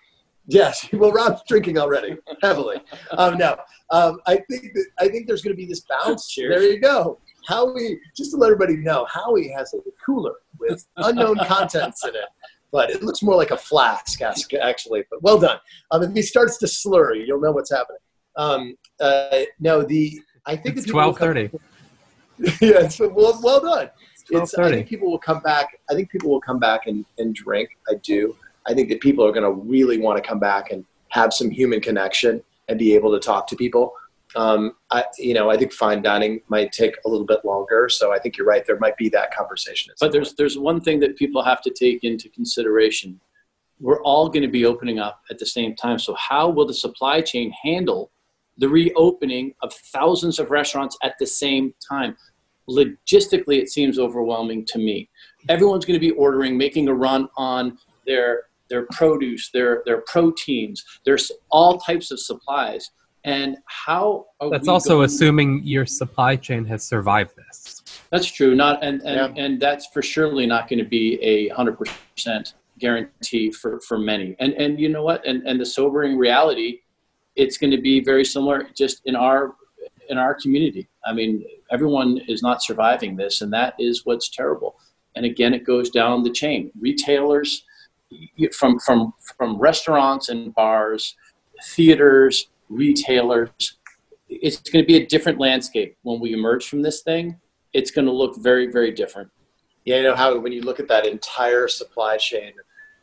Yes, 0.47 0.87
well, 0.93 1.11
Rob's 1.11 1.41
drinking 1.47 1.77
already 1.77 2.17
heavily. 2.41 2.81
Um, 3.11 3.37
no, 3.37 3.55
um, 3.91 4.19
I 4.27 4.39
think 4.49 4.73
that 4.73 4.85
I 4.99 5.07
think 5.07 5.27
there's 5.27 5.41
going 5.41 5.55
to 5.55 5.57
be 5.57 5.65
this 5.65 5.81
bounce. 5.81 6.27
Cheers. 6.29 6.55
There 6.55 6.69
you 6.69 6.79
go. 6.79 7.19
Howie, 7.45 7.99
just 8.15 8.31
to 8.31 8.37
let 8.37 8.51
everybody 8.51 8.77
know, 8.77 9.05
Howie 9.05 9.49
has 9.49 9.73
a 9.73 9.77
cooler 10.05 10.33
with 10.59 10.85
unknown 10.97 11.37
contents 11.45 12.03
in 12.05 12.15
it, 12.15 12.29
but 12.71 12.89
it 12.89 13.03
looks 13.03 13.21
more 13.21 13.35
like 13.35 13.51
a 13.51 13.57
flask, 13.57 14.21
actually. 14.21 15.03
But 15.09 15.21
well 15.21 15.39
done. 15.39 15.59
Um, 15.91 16.03
if 16.03 16.13
he 16.13 16.21
starts 16.21 16.57
to 16.57 16.65
slurry, 16.65 17.25
you'll 17.25 17.41
know 17.41 17.51
what's 17.51 17.71
happening. 17.71 17.99
Um, 18.35 18.77
uh, 18.99 19.41
no, 19.59 19.83
the 19.83 20.19
I 20.45 20.55
think 20.55 20.77
it's 20.77 20.87
twelve 20.87 21.17
thirty. 21.17 21.49
yeah, 22.61 22.87
so 22.87 23.09
well, 23.09 23.39
well 23.43 23.61
done. 23.61 23.89
It's, 24.29 24.53
I 24.55 24.69
think 24.69 24.87
people 24.87 25.11
will 25.11 25.19
come 25.19 25.41
back. 25.41 25.79
I 25.89 25.93
think 25.93 26.09
people 26.09 26.29
will 26.29 26.41
come 26.41 26.59
back 26.59 26.87
and, 26.87 27.05
and 27.17 27.35
drink. 27.35 27.69
I 27.89 27.95
do. 27.95 28.35
I 28.65 28.73
think 28.73 28.89
that 28.89 29.01
people 29.01 29.25
are 29.25 29.31
going 29.31 29.43
to 29.43 29.51
really 29.51 29.97
want 29.97 30.21
to 30.21 30.27
come 30.27 30.39
back 30.39 30.71
and 30.71 30.85
have 31.09 31.33
some 31.33 31.51
human 31.51 31.81
connection 31.81 32.41
and 32.69 32.79
be 32.79 32.95
able 32.95 33.11
to 33.11 33.19
talk 33.19 33.47
to 33.47 33.55
people. 33.55 33.93
Um, 34.35 34.73
I, 34.91 35.05
you 35.17 35.33
know, 35.33 35.49
I 35.49 35.57
think 35.57 35.73
fine 35.73 36.01
dining 36.01 36.41
might 36.47 36.71
take 36.71 36.95
a 37.05 37.09
little 37.09 37.25
bit 37.25 37.45
longer. 37.45 37.87
So 37.89 38.13
I 38.13 38.19
think 38.19 38.37
you're 38.37 38.47
right. 38.47 38.65
There 38.65 38.79
might 38.79 38.97
be 38.97 39.09
that 39.09 39.33
conversation. 39.33 39.93
But 39.99 40.11
there's 40.11 40.33
there's 40.35 40.57
one 40.57 40.81
thing 40.81 40.99
that 41.01 41.17
people 41.17 41.43
have 41.43 41.61
to 41.63 41.71
take 41.71 42.03
into 42.03 42.29
consideration. 42.29 43.19
We're 43.79 44.01
all 44.03 44.29
going 44.29 44.43
to 44.43 44.51
be 44.51 44.65
opening 44.65 44.99
up 44.99 45.21
at 45.29 45.39
the 45.39 45.45
same 45.45 45.75
time. 45.75 45.99
So 45.99 46.15
how 46.15 46.49
will 46.49 46.65
the 46.65 46.73
supply 46.73 47.21
chain 47.21 47.51
handle 47.51 48.11
the 48.57 48.69
reopening 48.69 49.53
of 49.61 49.73
thousands 49.73 50.39
of 50.39 50.51
restaurants 50.51 50.97
at 51.03 51.15
the 51.19 51.25
same 51.27 51.73
time? 51.87 52.15
Logistically, 52.69 53.59
it 53.59 53.69
seems 53.69 53.99
overwhelming 53.99 54.65
to 54.67 54.77
me. 54.77 55.09
Everyone's 55.49 55.85
going 55.85 55.99
to 55.99 56.07
be 56.07 56.11
ordering, 56.11 56.57
making 56.57 56.87
a 56.87 56.93
run 56.93 57.27
on 57.35 57.77
their 58.05 58.43
their 58.69 58.87
produce, 58.91 59.51
their 59.51 59.83
their 59.85 60.01
proteins. 60.07 60.83
There's 61.05 61.31
all 61.49 61.77
types 61.77 62.09
of 62.09 62.19
supplies. 62.19 62.89
And 63.25 63.57
how 63.65 64.25
that's 64.51 64.67
also 64.67 64.95
going? 64.95 65.05
assuming 65.05 65.63
your 65.63 65.85
supply 65.85 66.35
chain 66.35 66.65
has 66.65 66.83
survived 66.83 67.31
this. 67.37 67.81
That's 68.09 68.29
true. 68.29 68.53
Not 68.53 68.83
and 68.83 69.01
and, 69.03 69.35
yeah. 69.35 69.43
and 69.43 69.59
that's 69.61 69.87
for 69.87 70.01
surely 70.01 70.45
not 70.45 70.67
going 70.67 70.79
to 70.79 70.85
be 70.85 71.15
a 71.21 71.47
hundred 71.49 71.77
percent 71.79 72.55
guarantee 72.79 73.49
for 73.51 73.79
for 73.81 73.97
many. 73.97 74.35
And 74.39 74.53
and 74.53 74.79
you 74.79 74.89
know 74.89 75.03
what? 75.03 75.25
And 75.25 75.47
and 75.47 75.59
the 75.59 75.65
sobering 75.65 76.17
reality, 76.17 76.81
it's 77.35 77.57
going 77.57 77.71
to 77.71 77.81
be 77.81 78.03
very 78.03 78.25
similar 78.25 78.67
just 78.75 79.01
in 79.05 79.15
our 79.15 79.55
in 80.09 80.17
our 80.17 80.35
community. 80.35 80.89
I 81.05 81.13
mean, 81.13 81.45
everyone 81.71 82.19
is 82.27 82.41
not 82.43 82.61
surviving 82.61 83.15
this, 83.15 83.41
and 83.41 83.51
that 83.53 83.75
is 83.79 84.05
what's 84.05 84.29
terrible. 84.29 84.75
And 85.15 85.25
again, 85.25 85.53
it 85.53 85.63
goes 85.63 85.89
down 85.89 86.23
the 86.23 86.31
chain. 86.31 86.71
Retailers, 86.79 87.63
from 88.51 88.79
from 88.79 89.13
from 89.37 89.57
restaurants 89.57 90.29
and 90.29 90.53
bars, 90.53 91.15
theaters, 91.63 92.49
retailers. 92.73 93.77
It's 94.29 94.57
going 94.57 94.83
to 94.83 94.87
be 94.87 94.97
a 94.97 95.05
different 95.05 95.39
landscape 95.39 95.97
when 96.03 96.19
we 96.19 96.33
emerge 96.33 96.67
from 96.67 96.81
this 96.81 97.01
thing. 97.01 97.39
It's 97.73 97.91
going 97.91 98.05
to 98.05 98.11
look 98.11 98.37
very 98.37 98.71
very 98.71 98.91
different. 98.91 99.29
Yeah, 99.85 99.97
you 99.97 100.03
know 100.03 100.15
how 100.15 100.37
when 100.39 100.53
you 100.53 100.61
look 100.61 100.79
at 100.79 100.87
that 100.87 101.05
entire 101.05 101.67
supply 101.67 102.17
chain, 102.17 102.53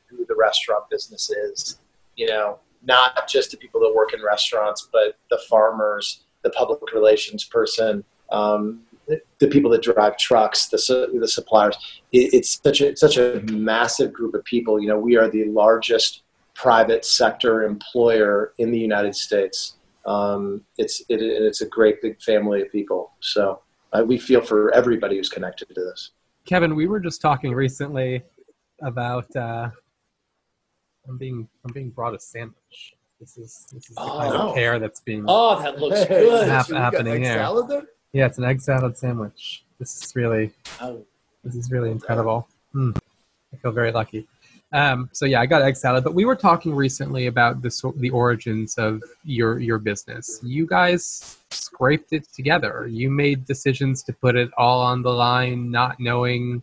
who 0.07 0.25
the 0.27 0.35
restaurant 0.35 0.89
business 0.91 1.31
is, 1.31 1.79
you 2.17 2.27
know, 2.27 2.59
not 2.83 3.29
just 3.29 3.51
the 3.51 3.57
people 3.57 3.81
that 3.81 3.93
work 3.95 4.15
in 4.15 4.23
restaurants, 4.23 4.89
but 4.93 5.17
the 5.29 5.39
farmers, 5.49 6.25
the 6.43 6.51
public 6.51 6.81
relations 6.93 7.45
person, 7.45 8.03
um, 8.33 8.81
the 9.39 9.49
people 9.49 9.71
that 9.71 9.83
drive 9.83 10.17
trucks, 10.17 10.69
the 10.69 11.11
the 11.19 11.29
suppliers. 11.29 11.77
It, 12.13 12.35
it's 12.35 12.61
such 12.63 12.81
a 12.81 12.97
such 12.97 13.17
a 13.17 13.43
massive 13.51 14.13
group 14.13 14.35
of 14.35 14.45
people. 14.45 14.81
You 14.81 14.89
know, 14.89 14.99
we 14.99 15.17
are 15.17 15.29
the 15.29 15.47
largest 15.47 16.23
private 16.61 17.07
sector 17.07 17.63
employer 17.63 18.53
in 18.59 18.71
the 18.71 18.79
United 18.79 19.17
States. 19.17 19.77
Um, 20.05 20.63
it's 20.77 21.01
it, 21.09 21.23
it's 21.23 21.63
a 21.63 21.67
great 21.67 22.03
big 22.03 22.21
family 22.21 22.61
of 22.61 22.71
people. 22.71 23.13
So 23.21 23.61
uh, 23.93 24.05
we 24.07 24.19
feel 24.19 24.43
for 24.43 24.73
everybody 24.75 25.17
who's 25.17 25.31
connected 25.31 25.69
to 25.69 25.75
this. 25.75 26.11
Kevin, 26.45 26.75
we 26.75 26.87
were 26.87 27.01
just 27.01 27.23
talking 27.23 27.53
recently 27.55 28.23
about. 28.83 29.35
Uh, 29.35 29.71
I'm 31.09 31.17
being 31.17 31.49
I'm 31.65 31.73
being 31.73 31.91
brought 31.91 32.15
a 32.15 32.21
sandwich. 32.21 32.95
This 33.19 33.39
is 33.39 33.67
this 33.73 33.89
is 33.89 33.97
the 33.97 34.03
oh, 34.03 34.19
kind 34.19 34.35
of 34.35 34.55
care 34.55 34.79
that's 34.79 35.01
being 35.01 35.25
oh 35.29 35.63
that 35.63 35.79
looks 35.79 36.05
good 36.09 36.47
happening 36.49 37.23
here. 37.23 37.35
Salad 37.35 37.69
there? 37.69 37.85
Yeah, 38.13 38.27
it's 38.27 38.39
an 38.39 38.45
egg 38.45 38.61
salad 38.61 38.99
sandwich. 38.99 39.65
This 39.79 40.05
is 40.05 40.15
really, 40.15 40.53
oh. 40.83 41.03
this 41.43 41.55
is 41.55 41.71
really 41.71 41.91
incredible. 41.91 42.47
Mm. 42.75 42.99
I 43.53 43.57
feel 43.57 43.73
very 43.73 43.93
lucky. 43.93 44.27
Um, 44.73 45.11
so 45.13 45.27
yeah, 45.27 45.41
I 45.41 45.47
got 45.47 45.63
egg 45.63 45.77
salad. 45.77 46.05
But 46.05 46.15
we 46.15 46.25
were 46.25 46.37
talking 46.37 46.75
recently 46.75 47.27
about 47.27 47.63
the 47.63 47.93
the 47.97 48.11
origins 48.11 48.77
of 48.79 49.03
your 49.25 49.59
your 49.59 49.79
business. 49.79 50.41
You 50.43 50.67
guys 50.67 51.39
scraped 51.51 52.13
it 52.13 52.33
together. 52.33 52.87
You 52.89 53.11
made 53.11 53.45
decisions 53.45 54.03
to 54.05 54.13
put 54.13 54.37
it 54.37 54.51
all 54.57 54.81
on 54.81 55.03
the 55.03 55.11
line, 55.11 55.71
not 55.71 55.99
knowing 55.99 56.63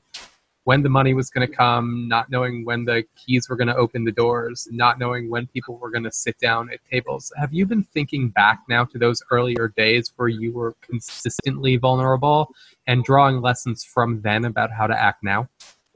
when 0.68 0.84
the 0.84 0.90
money 0.90 1.14
was 1.14 1.30
going 1.30 1.48
to 1.48 1.54
come, 1.54 2.10
not 2.10 2.30
knowing 2.30 2.66
when 2.66 2.84
the 2.84 3.02
keys 3.16 3.48
were 3.48 3.56
going 3.56 3.70
to 3.70 3.76
open 3.78 4.04
the 4.04 4.12
doors, 4.12 4.68
not 4.70 5.00
knowing 5.00 5.30
when 5.30 5.48
people 5.48 5.78
were 5.78 5.90
going 5.90 6.04
to 6.04 6.12
sit 6.12 6.38
down 6.40 6.70
at 6.74 6.80
tables. 6.92 7.32
Have 7.38 7.54
you 7.54 7.66
been 7.66 7.84
thinking 7.84 8.28
back 8.28 8.60
now 8.68 8.84
to 8.84 8.98
those 8.98 9.24
earlier 9.32 9.70
days 9.78 10.12
where 10.18 10.28
you 10.28 10.52
were 10.52 10.76
consistently 10.82 11.78
vulnerable 11.78 12.50
and 12.86 13.02
drawing 13.06 13.40
lessons 13.40 13.86
from 13.86 14.20
then 14.22 14.44
about 14.44 14.70
how 14.70 14.88
to 14.88 15.02
act 15.02 15.24
now? 15.24 15.48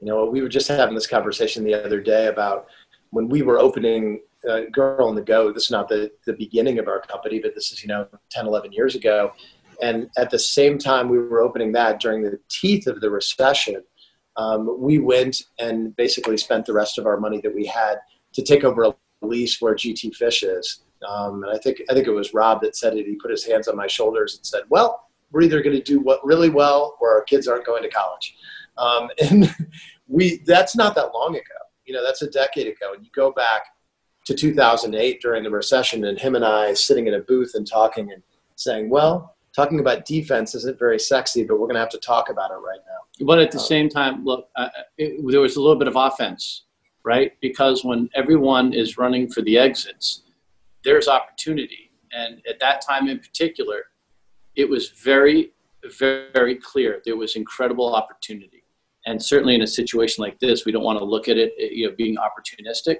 You 0.02 0.08
know, 0.08 0.24
we 0.24 0.42
were 0.42 0.48
just 0.48 0.66
having 0.66 0.94
this 0.94 1.06
conversation 1.06 1.62
the 1.62 1.74
other 1.74 2.00
day 2.00 2.26
about 2.26 2.66
when 3.10 3.28
we 3.28 3.42
were 3.42 3.58
opening 3.58 4.20
uh, 4.48 4.62
Girl 4.72 5.08
and 5.08 5.16
the 5.16 5.22
Goat. 5.22 5.54
This 5.54 5.64
is 5.64 5.70
not 5.70 5.88
the, 5.88 6.10
the 6.26 6.32
beginning 6.32 6.80
of 6.80 6.88
our 6.88 7.00
company, 7.00 7.38
but 7.38 7.54
this 7.54 7.70
is, 7.70 7.82
you 7.82 7.88
know, 7.88 8.08
10, 8.30 8.46
11 8.46 8.72
years 8.72 8.96
ago. 8.96 9.32
And 9.80 10.10
at 10.16 10.30
the 10.30 10.38
same 10.38 10.76
time, 10.76 11.08
we 11.08 11.18
were 11.18 11.40
opening 11.40 11.70
that 11.72 12.00
during 12.00 12.22
the 12.22 12.38
teeth 12.48 12.88
of 12.88 13.00
the 13.00 13.10
recession 13.10 13.82
um, 14.36 14.76
we 14.80 14.98
went 14.98 15.42
and 15.58 15.94
basically 15.96 16.36
spent 16.36 16.66
the 16.66 16.72
rest 16.72 16.98
of 16.98 17.06
our 17.06 17.18
money 17.18 17.40
that 17.42 17.54
we 17.54 17.66
had 17.66 17.96
to 18.32 18.42
take 18.42 18.64
over 18.64 18.84
a 18.84 18.94
lease 19.20 19.60
where 19.60 19.74
GT 19.74 20.14
Fish 20.14 20.42
is. 20.42 20.80
Um, 21.06 21.42
and 21.42 21.54
I 21.54 21.58
think 21.58 21.82
I 21.90 21.94
think 21.94 22.06
it 22.06 22.12
was 22.12 22.32
Rob 22.32 22.62
that 22.62 22.76
said 22.76 22.96
it. 22.96 23.06
He 23.06 23.16
put 23.16 23.30
his 23.30 23.44
hands 23.44 23.68
on 23.68 23.76
my 23.76 23.88
shoulders 23.88 24.36
and 24.36 24.46
said, 24.46 24.62
"Well, 24.68 25.08
we're 25.32 25.42
either 25.42 25.62
going 25.62 25.76
to 25.76 25.82
do 25.82 26.00
what 26.00 26.24
really 26.24 26.48
well, 26.48 26.96
or 27.00 27.12
our 27.12 27.22
kids 27.22 27.48
aren't 27.48 27.66
going 27.66 27.82
to 27.82 27.90
college." 27.90 28.36
Um, 28.78 29.10
and 29.30 29.54
we 30.08 30.42
that's 30.46 30.76
not 30.76 30.94
that 30.94 31.14
long 31.14 31.34
ago. 31.34 31.42
You 31.84 31.94
know, 31.94 32.04
that's 32.04 32.22
a 32.22 32.30
decade 32.30 32.66
ago. 32.66 32.94
And 32.94 33.04
you 33.04 33.10
go 33.14 33.32
back 33.32 33.62
to 34.24 34.34
2008 34.34 35.20
during 35.20 35.42
the 35.42 35.50
recession, 35.50 36.04
and 36.04 36.18
him 36.18 36.36
and 36.36 36.44
I 36.44 36.74
sitting 36.74 37.06
in 37.06 37.14
a 37.14 37.20
booth 37.20 37.52
and 37.54 37.66
talking 37.66 38.12
and 38.12 38.22
saying, 38.56 38.88
"Well, 38.88 39.36
talking 39.54 39.80
about 39.80 40.04
defense 40.04 40.54
isn't 40.54 40.78
very 40.78 40.98
sexy, 40.98 41.44
but 41.44 41.54
we're 41.58 41.66
going 41.66 41.74
to 41.74 41.80
have 41.80 41.90
to 41.90 41.98
talk 41.98 42.30
about 42.30 42.50
it 42.50 42.54
right 42.54 42.80
now. 42.86 43.26
But 43.26 43.38
at 43.38 43.50
the 43.50 43.60
same 43.60 43.88
time, 43.88 44.24
look, 44.24 44.48
uh, 44.56 44.68
it, 44.96 45.20
there 45.30 45.40
was 45.40 45.56
a 45.56 45.60
little 45.60 45.76
bit 45.76 45.88
of 45.88 45.96
offense, 45.96 46.64
right? 47.04 47.32
Because 47.40 47.84
when 47.84 48.08
everyone 48.14 48.72
is 48.72 48.96
running 48.96 49.28
for 49.28 49.42
the 49.42 49.58
exits, 49.58 50.22
there's 50.84 51.08
opportunity. 51.08 51.90
And 52.12 52.42
at 52.48 52.58
that 52.60 52.82
time 52.86 53.08
in 53.08 53.18
particular, 53.18 53.84
it 54.56 54.68
was 54.68 54.90
very, 54.90 55.52
very 55.98 56.56
clear 56.56 57.00
there 57.04 57.16
was 57.16 57.36
incredible 57.36 57.94
opportunity. 57.94 58.61
And 59.06 59.22
certainly 59.22 59.54
in 59.54 59.62
a 59.62 59.66
situation 59.66 60.22
like 60.22 60.38
this, 60.38 60.64
we 60.64 60.72
don't 60.72 60.84
want 60.84 60.98
to 60.98 61.04
look 61.04 61.28
at 61.28 61.36
it, 61.36 61.52
you 61.58 61.88
know, 61.88 61.94
being 61.96 62.16
opportunistic. 62.16 62.98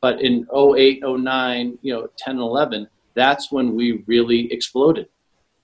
But 0.00 0.20
in 0.20 0.46
08, 0.54 1.02
09, 1.02 1.78
you 1.82 1.94
know, 1.94 2.08
10, 2.18 2.38
11, 2.38 2.88
that's 3.14 3.52
when 3.52 3.74
we 3.74 4.04
really 4.06 4.52
exploded 4.52 5.08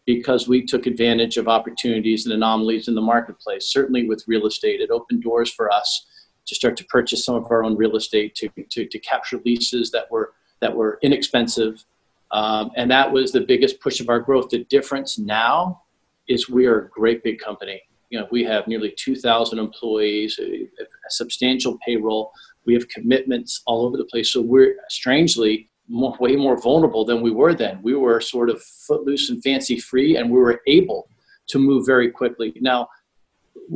because 0.07 0.49
we 0.49 0.65
took 0.65 0.87
advantage 0.87 1.37
of 1.37 1.47
opportunities 1.47 2.27
and 2.27 2.35
anomalies 2.35 2.89
in 2.89 2.95
the 2.95 3.01
marketplace. 3.01 3.71
Certainly 3.71 4.09
with 4.09 4.25
real 4.27 4.47
estate, 4.47 4.81
it 4.81 4.91
opened 4.91 5.23
doors 5.23 5.53
for 5.53 5.73
us 5.73 6.07
to 6.47 6.55
start 6.55 6.77
to 6.79 6.85
purchase 6.87 7.25
some 7.25 7.35
of 7.37 7.45
our 7.51 7.63
own 7.63 7.77
real 7.77 7.97
estate, 7.97 8.35
to, 8.37 8.49
to, 8.71 8.87
to 8.87 8.99
capture 8.99 9.41
leases 9.45 9.91
that 9.91 10.11
were, 10.11 10.33
that 10.61 10.75
were 10.75 10.99
inexpensive. 11.03 11.85
Um, 12.33 12.71
and 12.77 12.91
that 12.91 13.13
was 13.13 13.33
the 13.33 13.41
biggest 13.41 13.81
push 13.81 14.01
of 14.01 14.09
our 14.09 14.21
growth. 14.21 14.51
The 14.51 14.65
difference 14.65 15.19
now 15.19 15.83
is 16.29 16.49
we 16.49 16.67
are 16.67 16.79
a 16.79 16.89
great 16.89 17.23
big 17.23 17.39
company. 17.39 17.83
You 18.11 18.21
know, 18.21 18.29
we 18.31 18.45
have 18.45 18.67
nearly 18.67 18.93
2,000 18.97 19.59
employees, 19.59 20.39
a, 20.41 20.65
a 20.65 21.11
substantial 21.11 21.79
payroll. 21.87 22.33
We 22.67 22.75
have 22.75 22.89
commitments 22.89 23.63
all 23.67 23.87
over 23.87 23.97
the 23.97 24.05
place. 24.05 24.33
So 24.33 24.43
we're 24.43 24.77
strangely 24.89 25.71
more, 25.89 26.17
way 26.21 26.37
more 26.37 26.61
vulnerable 26.61 27.05
than 27.05 27.21
we 27.21 27.31
were 27.31 27.55
then. 27.55 27.81
We 27.83 27.95
were 27.95 28.21
sort 28.21 28.51
of 28.51 28.63
footloose 28.63 29.31
and 29.31 29.43
fancy 29.43 29.79
free, 29.79 30.17
and 30.17 30.31
we 30.31 30.39
were 30.39 30.61
able 30.67 31.09
to 31.49 31.59
move 31.59 31.85
very 31.87 32.11
quickly. 32.11 32.53
Now, 32.61 32.89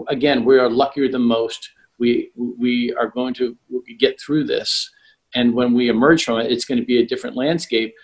again, 0.08 0.44
we 0.44 0.58
are 0.58 0.70
luckier 0.70 1.08
than 1.08 1.22
most. 1.22 1.70
We 1.98 2.30
we 2.36 2.94
are 2.98 3.08
going 3.08 3.34
to 3.34 3.56
get 3.98 4.20
through 4.20 4.44
this, 4.44 4.90
and 5.34 5.54
when 5.54 5.74
we 5.74 5.88
emerge 5.88 6.24
from 6.24 6.38
it, 6.38 6.50
it's 6.50 6.64
going 6.64 6.80
to 6.80 6.86
be 6.86 7.00
a 7.00 7.06
different 7.06 7.36
landscape. 7.36 7.94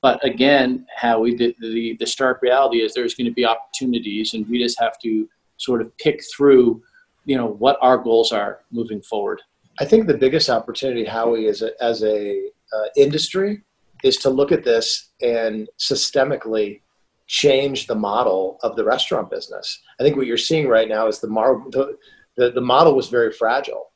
But 0.00 0.24
again, 0.24 0.86
Howie, 0.96 1.34
the, 1.34 1.56
the, 1.60 1.96
the 1.98 2.06
stark 2.06 2.40
reality 2.40 2.82
is 2.82 2.94
there's 2.94 3.14
going 3.14 3.26
to 3.26 3.32
be 3.32 3.44
opportunities, 3.44 4.34
and 4.34 4.48
we 4.48 4.62
just 4.62 4.78
have 4.78 4.98
to 5.00 5.28
sort 5.58 5.80
of 5.80 5.96
pick 5.98 6.22
through, 6.34 6.82
you 7.24 7.36
know, 7.36 7.46
what 7.46 7.78
our 7.82 7.98
goals 7.98 8.32
are 8.32 8.60
moving 8.70 9.02
forward. 9.02 9.42
I 9.80 9.84
think 9.84 10.06
the 10.06 10.16
biggest 10.16 10.50
opportunity, 10.50 11.04
Howie, 11.04 11.46
is 11.46 11.62
a, 11.62 11.70
as 11.82 12.02
a 12.02 12.48
uh, 12.72 12.86
industry, 12.96 13.62
is 14.02 14.16
to 14.18 14.30
look 14.30 14.50
at 14.50 14.64
this 14.64 15.10
and 15.20 15.68
systemically 15.78 16.80
change 17.26 17.86
the 17.86 17.94
model 17.94 18.58
of 18.62 18.74
the 18.74 18.84
restaurant 18.84 19.30
business. 19.30 19.80
I 20.00 20.02
think 20.02 20.16
what 20.16 20.26
you're 20.26 20.38
seeing 20.38 20.66
right 20.66 20.88
now 20.88 21.06
is 21.08 21.20
the, 21.20 21.28
mar- 21.28 21.62
the, 21.70 21.96
the, 22.36 22.50
the 22.52 22.60
model 22.60 22.96
was 22.96 23.08
very 23.08 23.32
fragile. 23.32 23.92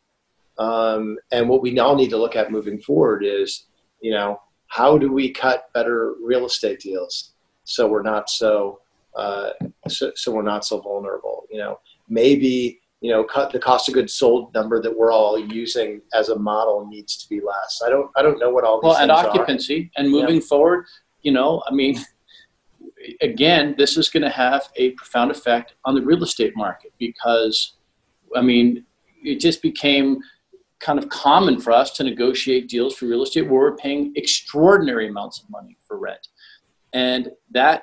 Um, 0.58 1.18
and 1.32 1.48
what 1.48 1.62
we 1.62 1.70
now 1.70 1.94
need 1.94 2.10
to 2.10 2.18
look 2.18 2.36
at 2.36 2.52
moving 2.52 2.80
forward 2.80 3.24
is, 3.24 3.66
you 4.00 4.12
know, 4.12 4.40
how 4.66 4.98
do 4.98 5.10
we 5.12 5.30
cut 5.30 5.72
better 5.72 6.14
real 6.22 6.46
estate 6.46 6.80
deals 6.80 7.32
so 7.64 7.88
we're 7.88 8.02
not 8.02 8.28
so, 8.28 8.80
uh, 9.16 9.50
so, 9.88 10.12
so 10.14 10.32
we're 10.32 10.42
not 10.42 10.64
so 10.64 10.80
vulnerable, 10.80 11.44
you 11.50 11.58
know, 11.58 11.78
maybe 12.08 12.80
you 13.02 13.10
know, 13.10 13.24
cut 13.24 13.50
the 13.50 13.58
cost 13.58 13.88
of 13.88 13.94
goods 13.94 14.14
sold 14.14 14.54
number 14.54 14.80
that 14.80 14.96
we're 14.96 15.12
all 15.12 15.36
using 15.36 16.00
as 16.14 16.28
a 16.28 16.38
model 16.38 16.86
needs 16.86 17.16
to 17.16 17.28
be 17.28 17.40
less. 17.40 17.82
I 17.84 17.90
don't, 17.90 18.08
I 18.16 18.22
don't 18.22 18.38
know 18.38 18.50
what 18.50 18.62
all 18.62 18.80
these 18.80 18.90
well, 18.90 18.96
and 18.96 19.10
occupancy 19.10 19.90
are. 19.96 20.00
and 20.00 20.10
moving 20.10 20.36
yeah. 20.36 20.42
forward, 20.42 20.86
you 21.22 21.32
know, 21.32 21.64
I 21.66 21.74
mean, 21.74 21.98
again, 23.20 23.74
this 23.76 23.96
is 23.96 24.08
going 24.08 24.22
to 24.22 24.30
have 24.30 24.68
a 24.76 24.92
profound 24.92 25.32
effect 25.32 25.74
on 25.84 25.96
the 25.96 26.02
real 26.02 26.22
estate 26.22 26.56
market 26.56 26.92
because, 27.00 27.74
I 28.36 28.40
mean, 28.40 28.84
it 29.24 29.40
just 29.40 29.62
became 29.62 30.20
kind 30.78 30.98
of 30.98 31.08
common 31.08 31.60
for 31.60 31.72
us 31.72 31.90
to 31.92 32.04
negotiate 32.04 32.68
deals 32.68 32.94
for 32.94 33.06
real 33.06 33.24
estate 33.24 33.42
where 33.42 33.60
we're 33.60 33.76
paying 33.76 34.12
extraordinary 34.14 35.08
amounts 35.08 35.42
of 35.42 35.50
money 35.50 35.76
for 35.86 35.98
rent. 35.98 36.28
And 36.92 37.30
that 37.50 37.82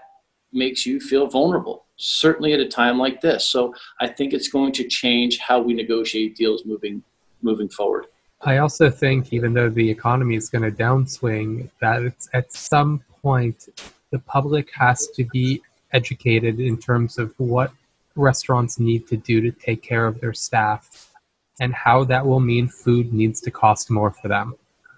makes 0.52 0.86
you 0.86 1.00
feel 1.00 1.28
vulnerable 1.28 1.86
certainly 2.00 2.54
at 2.54 2.60
a 2.60 2.68
time 2.68 2.98
like 2.98 3.22
this. 3.22 3.46
So 3.46 3.76
I 4.00 4.08
think 4.08 4.34
it's 4.34 4.48
going 4.48 4.72
to 4.74 4.88
change 4.88 5.38
how 5.38 5.60
we 5.60 5.74
negotiate 5.74 6.36
deals 6.36 6.66
moving 6.66 7.04
moving 7.42 7.70
forward. 7.70 8.08
I 8.42 8.58
also 8.58 8.90
think, 8.90 9.34
even 9.34 9.54
though 9.54 9.70
the 9.70 9.90
economy 9.90 10.36
is 10.36 10.50
going 10.50 10.64
to 10.64 10.72
downswing, 10.72 11.70
that 11.82 12.04
it's 12.04 12.30
at 12.34 12.52
some 12.54 13.04
point 13.22 13.68
the 14.12 14.20
public 14.20 14.72
has 14.74 15.08
to 15.10 15.26
be 15.26 15.62
educated 15.92 16.60
in 16.60 16.78
terms 16.78 17.18
of 17.18 17.34
what 17.38 17.72
restaurants 18.16 18.80
need 18.80 19.08
to 19.08 19.18
do 19.18 19.42
to 19.42 19.52
take 19.52 19.82
care 19.82 20.08
of 20.08 20.20
their 20.22 20.34
staff 20.34 21.12
and 21.60 21.74
how 21.74 22.04
that 22.06 22.26
will 22.26 22.40
mean 22.40 22.68
food 22.68 23.14
needs 23.14 23.42
to 23.42 23.52
cost 23.52 23.90
more 23.90 24.12
for 24.12 24.30
them. 24.30 24.56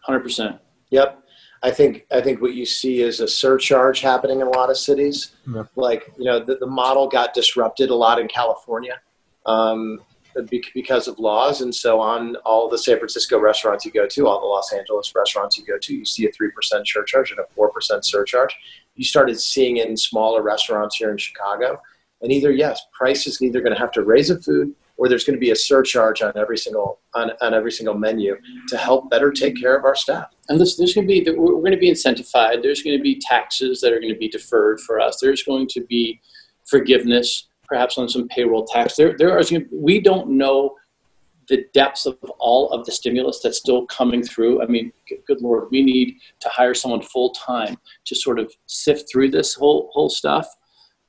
100%. 0.08 0.60
Yep. 0.92 1.24
I 1.64 1.72
think 1.72 2.06
I 2.12 2.22
think 2.22 2.42
what 2.42 2.54
you 2.54 2.66
see 2.66 3.02
is 3.02 3.20
a 3.20 3.28
surcharge 3.28 4.02
happening 4.02 4.42
in 4.42 4.48
a 4.48 4.50
lot 4.50 4.70
of 4.70 4.78
cities. 4.78 5.34
Yeah. 5.48 5.64
Like 5.76 6.12
you 6.18 6.26
know, 6.26 6.40
the, 6.40 6.56
the 6.56 6.68
model 6.68 7.08
got 7.08 7.34
disrupted 7.34 7.90
a 7.92 7.96
lot 7.96 8.20
in 8.20 8.28
California 8.28 9.00
um, 9.46 10.00
because 10.50 11.08
of 11.08 11.20
laws, 11.20 11.62
and 11.62 11.74
so 11.74 12.00
on 12.00 12.36
all 12.38 12.68
the 12.68 12.78
San 12.78 12.98
Francisco 12.98 13.40
restaurants 13.40 13.86
you 13.86 13.92
go 13.92 14.08
to, 14.08 14.28
all 14.28 14.40
the 14.40 14.48
Los 14.48 14.74
Angeles 14.74 15.14
restaurants 15.16 15.58
you 15.58 15.66
go 15.66 15.78
to, 15.78 15.94
you 15.94 16.06
see 16.06 16.26
a 16.26 16.32
three 16.32 16.50
percent 16.50 16.88
surcharge 16.88 17.30
and 17.32 17.40
a 17.40 17.46
four 17.56 17.70
percent 17.70 18.06
surcharge. 18.06 18.56
You 18.96 19.04
started 19.04 19.40
seeing 19.40 19.78
it 19.78 19.88
in 19.88 19.98
smaller 19.98 20.42
restaurants 20.42 20.96
here 20.96 21.12
in 21.12 21.18
Chicago, 21.18 21.80
and 22.22 22.32
either 22.32 22.52
yes, 22.52 22.82
price 22.92 23.28
is 23.28 23.40
either 23.40 23.62
going 23.62 23.74
to 23.74 23.80
have 23.80 23.92
to 23.92 24.04
raise 24.04 24.32
a 24.32 24.42
food 24.42 24.74
or 25.02 25.10
there's 25.10 25.24
going 25.24 25.36
to 25.36 25.40
be 25.40 25.50
a 25.50 25.56
surcharge 25.56 26.22
on 26.22 26.32
every 26.36 26.60
single 26.60 27.00
on, 27.16 27.32
on 27.42 27.56
every 27.56 27.72
single 27.72 27.96
menu 27.96 28.38
to 28.68 28.78
help 28.78 29.10
better 29.10 29.32
take 29.32 29.60
care 29.60 29.76
of 29.76 29.84
our 29.84 29.96
staff. 29.96 30.28
And 30.48 30.62
this, 30.62 30.78
there's 30.78 30.94
going 30.94 31.08
to 31.08 31.12
be 31.12 31.28
we're 31.36 31.54
going 31.54 31.72
to 31.72 31.78
be 31.78 31.90
incentivized. 31.90 32.62
There's 32.62 32.84
going 32.84 32.96
to 32.96 33.02
be 33.02 33.20
taxes 33.20 33.82
that 33.82 33.94
are 33.94 34.00
going 34.00 34.14
to 34.14 34.20
be 34.20 34.30
deferred 34.30 34.80
for 34.80 35.00
us. 35.00 35.18
There's 35.20 35.42
going 35.42 35.68
to 35.70 35.82
be 35.82 36.22
forgiveness, 36.66 37.48
perhaps 37.64 37.98
on 37.98 38.10
some 38.10 38.28
payroll 38.28 38.64
tax. 38.64 38.96
There, 38.96 39.18
there 39.18 39.36
are 39.36 39.42
we 39.72 40.00
don't 40.00 40.30
know 40.30 40.76
the 41.50 41.66
depths 41.74 42.06
of 42.06 42.20
all 42.38 42.70
of 42.70 42.86
the 42.86 42.92
stimulus 42.92 43.40
that's 43.42 43.58
still 43.58 43.88
coming 43.88 44.22
through. 44.22 44.62
I 44.62 44.68
mean, 44.68 44.94
good 45.26 45.42
lord, 45.42 45.70
we 45.72 45.82
need 45.82 46.18
to 46.42 46.50
hire 46.50 46.76
someone 46.76 47.02
full 47.02 47.32
time 47.32 47.76
to 48.06 48.16
sort 48.16 48.38
of 48.38 48.54
sift 48.68 49.12
through 49.12 49.32
this 49.32 49.56
whole 49.56 49.90
whole 49.94 50.12
stuff. 50.12 50.48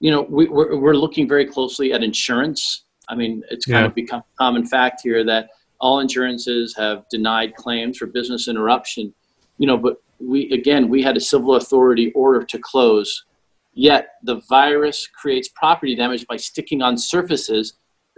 You 0.01 0.13
know, 0.13 0.23
we, 0.23 0.49
we're, 0.49 0.79
we're 0.79 0.95
looking 0.95 1.29
very 1.29 1.45
closely 1.45 1.93
at 1.93 2.03
insurance 2.03 2.85
I 3.13 3.15
mean, 3.15 3.43
it's 3.51 3.67
kind 3.67 3.83
yeah. 3.83 3.89
of 3.89 3.95
become 3.95 4.23
common 4.39 4.65
fact 4.65 5.03
here 5.05 5.23
that 5.25 5.51
all 5.81 6.01
insurances 6.01 6.75
have 6.79 7.05
denied 7.11 7.55
claims 7.57 7.99
for 7.99 8.07
business 8.07 8.49
interruption. 8.49 9.13
You 9.59 9.67
know, 9.67 9.77
but 9.77 10.03
we 10.19 10.51
again 10.51 10.89
we 10.89 11.03
had 11.03 11.17
a 11.17 11.21
civil 11.21 11.57
authority 11.57 12.11
order 12.13 12.43
to 12.45 12.59
close. 12.59 13.25
Yet 13.75 14.15
the 14.23 14.41
virus 14.49 15.07
creates 15.07 15.49
property 15.49 15.95
damage 15.95 16.27
by 16.27 16.39
sticking 16.39 16.81
on 16.81 16.97
surfaces. 16.97 17.75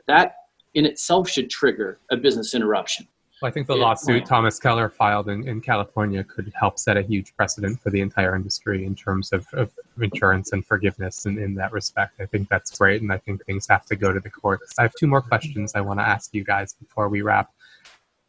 That 0.06 0.36
in 0.74 0.86
itself 0.86 1.28
should 1.28 1.50
trigger 1.50 1.98
a 2.10 2.16
business 2.16 2.54
interruption. 2.54 3.08
Well, 3.42 3.48
I 3.48 3.52
think 3.52 3.66
the 3.66 3.76
lawsuit 3.76 4.26
Thomas 4.26 4.58
Keller 4.60 4.88
filed 4.88 5.28
in, 5.28 5.46
in 5.48 5.60
California 5.60 6.22
could 6.22 6.52
help 6.54 6.78
set 6.78 6.96
a 6.96 7.02
huge 7.02 7.34
precedent 7.36 7.80
for 7.80 7.90
the 7.90 8.00
entire 8.00 8.36
industry 8.36 8.86
in 8.86 8.94
terms 8.94 9.32
of, 9.32 9.46
of 9.52 9.72
insurance 10.00 10.52
and 10.52 10.64
forgiveness 10.64 11.26
in, 11.26 11.38
in 11.38 11.54
that 11.56 11.72
respect. 11.72 12.20
I 12.20 12.26
think 12.26 12.48
that's 12.48 12.78
great, 12.78 13.02
and 13.02 13.12
I 13.12 13.18
think 13.18 13.44
things 13.44 13.66
have 13.66 13.86
to 13.86 13.96
go 13.96 14.12
to 14.12 14.20
the 14.20 14.30
courts. 14.30 14.74
I 14.78 14.82
have 14.82 14.94
two 14.98 15.08
more 15.08 15.20
questions 15.20 15.72
I 15.74 15.80
want 15.80 15.98
to 15.98 16.06
ask 16.06 16.32
you 16.32 16.44
guys 16.44 16.74
before 16.74 17.08
we 17.08 17.22
wrap. 17.22 17.52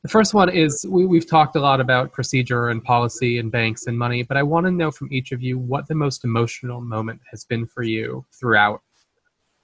The 0.01 0.09
first 0.09 0.33
one 0.33 0.49
is 0.49 0.85
we, 0.89 1.05
we've 1.05 1.27
talked 1.27 1.55
a 1.55 1.59
lot 1.59 1.79
about 1.79 2.11
procedure 2.11 2.69
and 2.69 2.83
policy 2.83 3.37
and 3.37 3.51
banks 3.51 3.87
and 3.87 3.97
money, 3.97 4.23
but 4.23 4.37
I 4.37 4.43
want 4.43 4.65
to 4.65 4.71
know 4.71 4.91
from 4.91 5.11
each 5.11 5.31
of 5.31 5.41
you 5.41 5.57
what 5.57 5.87
the 5.87 5.95
most 5.95 6.23
emotional 6.23 6.81
moment 6.81 7.21
has 7.31 7.43
been 7.43 7.65
for 7.65 7.83
you 7.83 8.25
throughout 8.31 8.81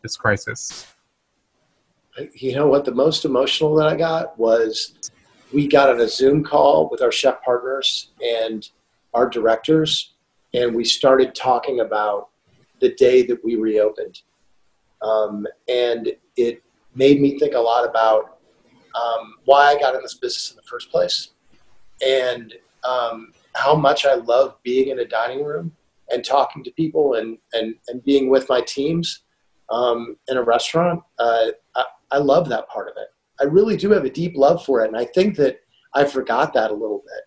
this 0.02 0.18
crisis. 0.18 0.88
You 2.34 2.56
know 2.56 2.68
what? 2.68 2.86
The 2.86 2.94
most 2.94 3.26
emotional 3.26 3.76
that 3.76 3.88
I 3.88 3.96
got 3.96 4.38
was 4.38 5.12
we 5.54 5.68
got 5.68 5.90
on 5.90 6.00
a 6.00 6.08
Zoom 6.08 6.44
call 6.44 6.90
with 6.90 7.02
our 7.02 7.12
chef 7.12 7.42
partners 7.44 8.12
and 8.22 8.70
our 9.14 9.30
directors, 9.30 10.14
and 10.54 10.74
we 10.74 10.84
started 10.84 11.36
talking 11.36 11.82
about 11.82 12.30
the 12.80 12.94
day 12.96 13.24
that 13.24 13.44
we 13.44 13.56
reopened. 13.56 14.22
Um, 15.02 15.48
and 15.68 16.12
it 16.38 16.64
made 16.96 17.22
me 17.22 17.40
think 17.40 17.54
a 17.54 17.60
lot 17.60 17.88
about 17.88 18.38
um, 18.96 19.36
why 19.46 19.68
I 19.68 19.80
got 19.80 19.96
in 19.96 20.02
this 20.02 20.16
business 20.16 20.52
in 20.52 20.58
the 20.58 20.64
first 20.64 20.92
place 20.92 21.30
and 22.06 22.54
um, 22.84 23.34
how 23.56 23.76
much 23.76 24.06
I 24.06 24.16
love 24.16 24.56
being 24.64 24.90
in 24.90 25.00
a 25.00 25.06
dining 25.06 25.44
room 25.44 25.72
and 26.10 26.26
talking 26.26 26.64
to 26.64 26.72
people 26.72 27.16
and, 27.16 27.38
and, 27.54 27.76
and 27.88 28.04
being 28.04 28.30
with 28.30 28.50
my 28.50 28.62
teams 28.62 29.24
um, 29.70 30.18
in 30.28 30.38
a 30.38 30.44
restaurant. 30.44 31.02
Uh, 31.20 31.48
I, 31.76 31.86
I 32.12 32.18
love 32.18 32.50
that 32.50 32.68
part 32.70 32.90
of 32.90 32.96
it. 32.98 33.08
I 33.42 33.46
really 33.46 33.76
do 33.76 33.90
have 33.92 34.06
a 34.06 34.10
deep 34.10 34.34
love 34.36 34.64
for 34.64 34.84
it. 34.84 34.88
And 34.88 34.98
I 34.98 35.06
think 35.06 35.36
that 35.38 35.60
I 35.94 36.06
forgot 36.06 36.54
that 36.54 36.72
a 36.72 36.74
little 36.74 37.04
bit 37.06 37.24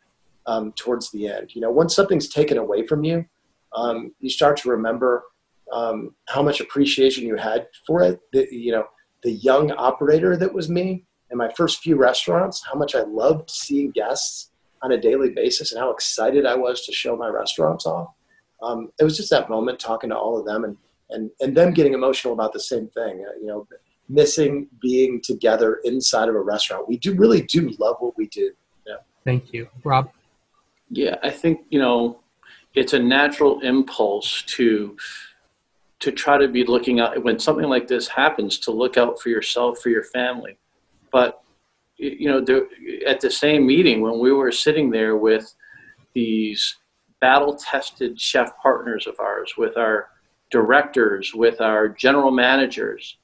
um, 0.46 0.72
towards 0.72 1.10
the 1.10 1.26
end. 1.28 1.54
You 1.54 1.60
know, 1.60 1.70
once 1.70 1.94
something's 1.94 2.28
taken 2.28 2.58
away 2.58 2.86
from 2.86 3.04
you, 3.04 3.24
um, 3.74 4.14
you 4.20 4.30
start 4.30 4.56
to 4.58 4.70
remember 4.70 5.24
um, 5.72 6.14
how 6.28 6.42
much 6.42 6.60
appreciation 6.60 7.26
you 7.26 7.36
had 7.36 7.66
for 7.86 8.02
it. 8.02 8.20
The, 8.32 8.46
you 8.50 8.72
know, 8.72 8.86
the 9.22 9.32
young 9.32 9.72
operator 9.72 10.36
that 10.36 10.52
was 10.52 10.68
me 10.68 11.04
in 11.30 11.38
my 11.38 11.50
first 11.56 11.80
few 11.80 11.96
restaurants, 11.96 12.62
how 12.64 12.78
much 12.78 12.94
I 12.94 13.02
loved 13.02 13.50
seeing 13.50 13.90
guests 13.90 14.50
on 14.82 14.92
a 14.92 15.00
daily 15.00 15.30
basis 15.30 15.72
and 15.72 15.80
how 15.80 15.90
excited 15.90 16.46
I 16.46 16.54
was 16.54 16.84
to 16.86 16.92
show 16.92 17.16
my 17.16 17.28
restaurants 17.28 17.86
off. 17.86 18.10
Um, 18.62 18.90
it 19.00 19.04
was 19.04 19.16
just 19.16 19.30
that 19.30 19.50
moment 19.50 19.80
talking 19.80 20.10
to 20.10 20.16
all 20.16 20.38
of 20.38 20.46
them 20.46 20.64
and, 20.64 20.76
and, 21.10 21.30
and 21.40 21.56
them 21.56 21.72
getting 21.72 21.94
emotional 21.94 22.34
about 22.34 22.52
the 22.52 22.60
same 22.60 22.88
thing. 22.88 23.24
Uh, 23.26 23.32
you 23.40 23.46
know, 23.46 23.66
missing 24.08 24.68
being 24.80 25.20
together 25.22 25.80
inside 25.84 26.28
of 26.28 26.34
a 26.34 26.40
restaurant. 26.40 26.88
We 26.88 26.98
do 26.98 27.14
really 27.14 27.42
do 27.42 27.70
love 27.78 27.96
what 28.00 28.16
we 28.16 28.28
do. 28.28 28.52
Yeah. 28.86 28.96
Thank 29.24 29.52
you, 29.52 29.68
Rob. 29.82 30.10
Yeah, 30.90 31.16
I 31.22 31.30
think 31.30 31.62
you 31.70 31.78
know 31.78 32.20
it's 32.74 32.92
a 32.92 32.98
natural 32.98 33.60
impulse 33.60 34.42
to 34.42 34.96
to 36.00 36.12
try 36.12 36.36
to 36.36 36.48
be 36.48 36.64
looking 36.64 37.00
out 37.00 37.22
when 37.22 37.38
something 37.38 37.68
like 37.68 37.88
this 37.88 38.08
happens 38.08 38.58
to 38.58 38.70
look 38.70 38.96
out 38.96 39.20
for 39.20 39.30
yourself 39.30 39.78
for 39.80 39.88
your 39.88 40.04
family 40.04 40.58
but 41.14 41.44
you 41.96 42.28
know, 42.28 42.40
there, 42.40 42.66
at 43.06 43.20
the 43.20 43.30
same 43.30 43.66
meeting 43.66 44.00
when 44.00 44.18
we 44.18 44.32
were 44.32 44.50
sitting 44.50 44.90
there 44.90 45.16
with 45.16 45.54
these 46.12 46.76
battle-tested 47.20 48.20
chef 48.20 48.50
partners 48.60 49.06
of 49.06 49.14
ours, 49.20 49.54
with 49.56 49.76
our 49.76 50.08
directors, 50.50 51.32
with 51.32 51.60
our 51.60 51.88
general 51.88 52.30
managers, 52.32 53.16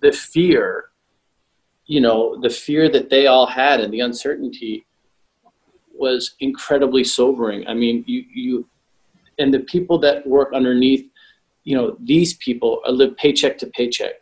the 0.00 0.12
fear, 0.12 0.86
you 1.86 2.00
know, 2.00 2.40
the 2.40 2.50
fear 2.50 2.88
that 2.88 3.10
they 3.10 3.26
all 3.26 3.46
had 3.46 3.80
and 3.80 3.92
the 3.92 4.00
uncertainty 4.00 4.86
was 5.94 6.34
incredibly 6.40 7.02
sobering. 7.02 7.66
I 7.66 7.74
mean, 7.74 8.04
you, 8.06 8.24
you, 8.32 8.68
and 9.38 9.52
the 9.52 9.60
people 9.60 9.98
that 10.00 10.26
work 10.26 10.52
underneath, 10.54 11.06
you 11.64 11.76
know, 11.76 11.96
these 12.00 12.34
people 12.34 12.80
uh, 12.86 12.90
live 12.90 13.16
paycheck 13.16 13.58
to 13.58 13.66
paycheck. 13.66 14.14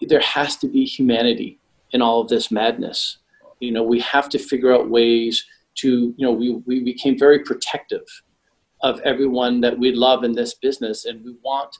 There 0.00 0.20
has 0.20 0.56
to 0.56 0.68
be 0.68 0.84
humanity 0.84 1.58
in 1.92 2.02
all 2.02 2.20
of 2.20 2.28
this 2.28 2.50
madness. 2.50 3.18
You 3.60 3.72
know, 3.72 3.82
we 3.82 4.00
have 4.00 4.28
to 4.30 4.38
figure 4.38 4.74
out 4.74 4.90
ways 4.90 5.44
to, 5.76 6.14
you 6.16 6.26
know, 6.26 6.32
we, 6.32 6.54
we 6.66 6.82
became 6.82 7.18
very 7.18 7.40
protective 7.40 8.06
of 8.82 9.00
everyone 9.00 9.60
that 9.60 9.78
we 9.78 9.92
love 9.92 10.24
in 10.24 10.32
this 10.32 10.54
business 10.54 11.04
and 11.04 11.24
we 11.24 11.34
want 11.42 11.76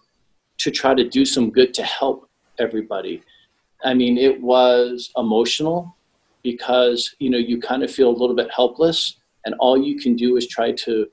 to 0.59 0.71
try 0.71 0.95
to 0.95 1.09
do 1.09 1.25
some 1.25 1.51
good 1.51 1.75
to 1.75 1.83
help 1.83 2.29
everybody. 2.59 3.23
I 3.85 3.95
mean, 3.95 4.17
it 4.19 4.41
was 4.41 5.11
emotional 5.17 5.97
because, 6.43 7.15
you 7.19 7.31
know, 7.31 7.39
you 7.39 7.61
kind 7.61 7.83
of 7.83 7.91
feel 7.91 8.09
a 8.09 8.19
little 8.19 8.37
bit 8.37 8.49
helpless 8.55 9.17
and 9.45 9.55
all 9.59 9.77
you 9.77 9.99
can 9.99 10.17
do 10.17 10.37
is 10.37 10.47
try 10.47 10.73
to 10.73 11.09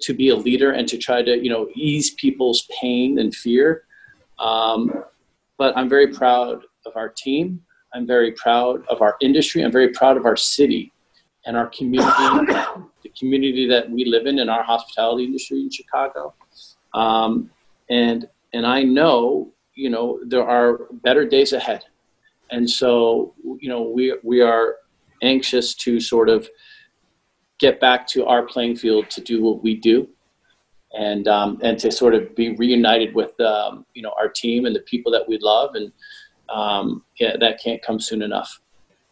to 0.00 0.14
be 0.14 0.28
a 0.28 0.36
leader 0.36 0.72
and 0.72 0.88
to 0.88 0.96
try 0.96 1.22
to, 1.22 1.36
you 1.36 1.50
know, 1.50 1.68
ease 1.74 2.10
people's 2.14 2.68
pain 2.80 3.18
and 3.18 3.34
fear. 3.34 3.84
Um, 4.38 5.04
but 5.58 5.76
I'm 5.76 5.88
very 5.88 6.06
proud 6.06 6.62
of 6.86 6.96
our 6.96 7.08
team. 7.08 7.60
I'm 7.92 8.06
very 8.06 8.32
proud 8.32 8.86
of 8.86 9.02
our 9.02 9.16
industry. 9.20 9.62
I'm 9.62 9.72
very 9.72 9.90
proud 9.90 10.16
of 10.16 10.24
our 10.24 10.36
city 10.36 10.92
and 11.44 11.56
our 11.56 11.66
community, 11.66 12.08
the 13.02 13.10
community 13.18 13.66
that 13.68 13.90
we 13.90 14.04
live 14.04 14.26
in 14.26 14.38
in 14.38 14.48
our 14.48 14.62
hospitality 14.62 15.24
industry 15.24 15.60
in 15.60 15.70
Chicago. 15.70 16.34
Um, 16.94 17.50
and 17.90 18.28
and 18.52 18.66
I 18.66 18.82
know, 18.82 19.52
you 19.80 19.90
know, 19.90 20.20
there 20.26 20.46
are 20.46 20.86
better 21.06 21.24
days 21.26 21.52
ahead. 21.52 21.82
And 22.50 22.68
so, 22.68 23.34
you 23.60 23.68
know, 23.68 23.82
we 23.82 24.16
we 24.22 24.40
are 24.40 24.76
anxious 25.22 25.74
to 25.74 26.00
sort 26.00 26.28
of 26.28 26.48
get 27.58 27.80
back 27.80 28.06
to 28.08 28.26
our 28.26 28.42
playing 28.42 28.76
field 28.76 29.10
to 29.10 29.20
do 29.20 29.42
what 29.42 29.62
we 29.62 29.74
do 29.74 30.08
and 30.92 31.28
um, 31.28 31.58
and 31.62 31.78
to 31.78 31.90
sort 31.90 32.14
of 32.14 32.34
be 32.34 32.46
reunited 32.56 33.14
with 33.14 33.38
um, 33.40 33.86
you 33.94 34.02
know 34.02 34.14
our 34.18 34.28
team 34.28 34.66
and 34.66 34.74
the 34.74 34.84
people 34.92 35.12
that 35.12 35.26
we 35.28 35.38
love 35.38 35.74
and 35.74 35.92
um, 36.50 37.04
yeah, 37.18 37.36
that 37.38 37.62
can't 37.62 37.80
come 37.82 38.00
soon 38.00 38.22
enough. 38.22 38.60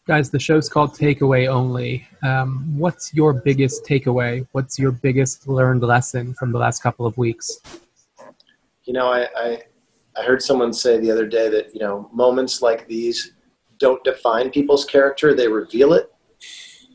Guys, 0.06 0.30
the 0.30 0.38
show's 0.38 0.68
called 0.68 0.94
Takeaway 0.94 1.48
Only. 1.48 2.06
Um, 2.22 2.64
what's 2.76 3.12
your 3.14 3.32
biggest 3.32 3.84
takeaway? 3.84 4.46
What's 4.52 4.78
your 4.78 4.90
biggest 4.90 5.46
learned 5.46 5.82
lesson 5.82 6.34
from 6.34 6.50
the 6.50 6.58
last 6.58 6.82
couple 6.82 7.04
of 7.06 7.16
weeks? 7.18 7.60
You 8.84 8.94
know, 8.94 9.08
I, 9.08 9.28
I, 9.36 9.62
I 10.18 10.24
heard 10.24 10.42
someone 10.42 10.72
say 10.72 10.98
the 10.98 11.10
other 11.10 11.26
day 11.26 11.48
that, 11.48 11.72
you 11.74 11.80
know, 11.80 12.10
moments 12.12 12.60
like 12.60 12.88
these 12.88 13.32
don't 13.78 14.02
define 14.02 14.50
people's 14.50 14.84
character, 14.84 15.34
they 15.34 15.46
reveal 15.46 15.92
it. 15.92 16.12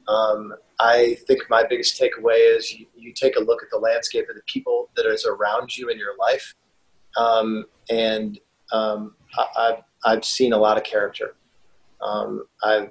Um, 0.08 0.54
I 0.80 1.18
think 1.28 1.50
my 1.50 1.64
biggest 1.64 2.00
takeaway 2.00 2.58
is 2.58 2.74
you, 2.74 2.86
you, 2.96 3.14
take 3.14 3.38
a 3.38 3.40
look 3.40 3.64
at 3.64 3.70
the 3.72 3.78
landscape 3.78 4.28
of 4.30 4.36
the 4.36 4.42
people 4.48 4.90
that 4.98 5.06
is 5.06 5.26
around 5.26 5.78
you 5.78 5.88
in 5.90 5.98
your 5.98 6.18
life. 6.20 6.54
Um, 7.16 7.66
and 7.90 8.38
um, 8.74 9.16
I, 9.38 9.78
I've 10.04 10.26
seen 10.26 10.52
a 10.52 10.58
lot 10.58 10.76
of 10.76 10.84
character. 10.84 11.36
Um, 12.02 12.44
i 12.64 12.88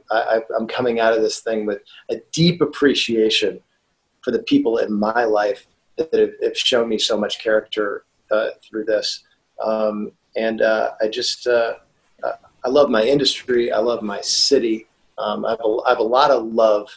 am 0.58 0.66
coming 0.66 1.00
out 1.00 1.12
of 1.12 1.20
this 1.20 1.40
thing 1.40 1.66
with 1.66 1.82
a 2.10 2.16
deep 2.32 2.62
appreciation 2.62 3.60
for 4.22 4.30
the 4.30 4.42
people 4.44 4.78
in 4.78 4.90
my 4.90 5.24
life 5.24 5.66
that 5.96 6.14
have, 6.14 6.30
have 6.42 6.56
shown 6.56 6.88
me 6.88 6.98
so 6.98 7.18
much 7.18 7.42
character 7.42 8.06
uh, 8.30 8.50
through 8.62 8.86
this. 8.86 9.22
Um, 9.62 10.12
and 10.36 10.62
uh, 10.62 10.92
I 11.00 11.08
just, 11.08 11.46
uh, 11.46 11.74
I 12.64 12.68
love 12.68 12.90
my 12.90 13.02
industry. 13.02 13.72
I 13.72 13.78
love 13.78 14.02
my 14.02 14.20
city. 14.20 14.86
Um, 15.18 15.44
I, 15.44 15.50
have 15.50 15.60
a, 15.60 15.76
I, 15.86 15.88
have 15.90 15.98
a, 15.98 16.04
lot 16.04 16.30
of 16.30 16.44
love. 16.46 16.88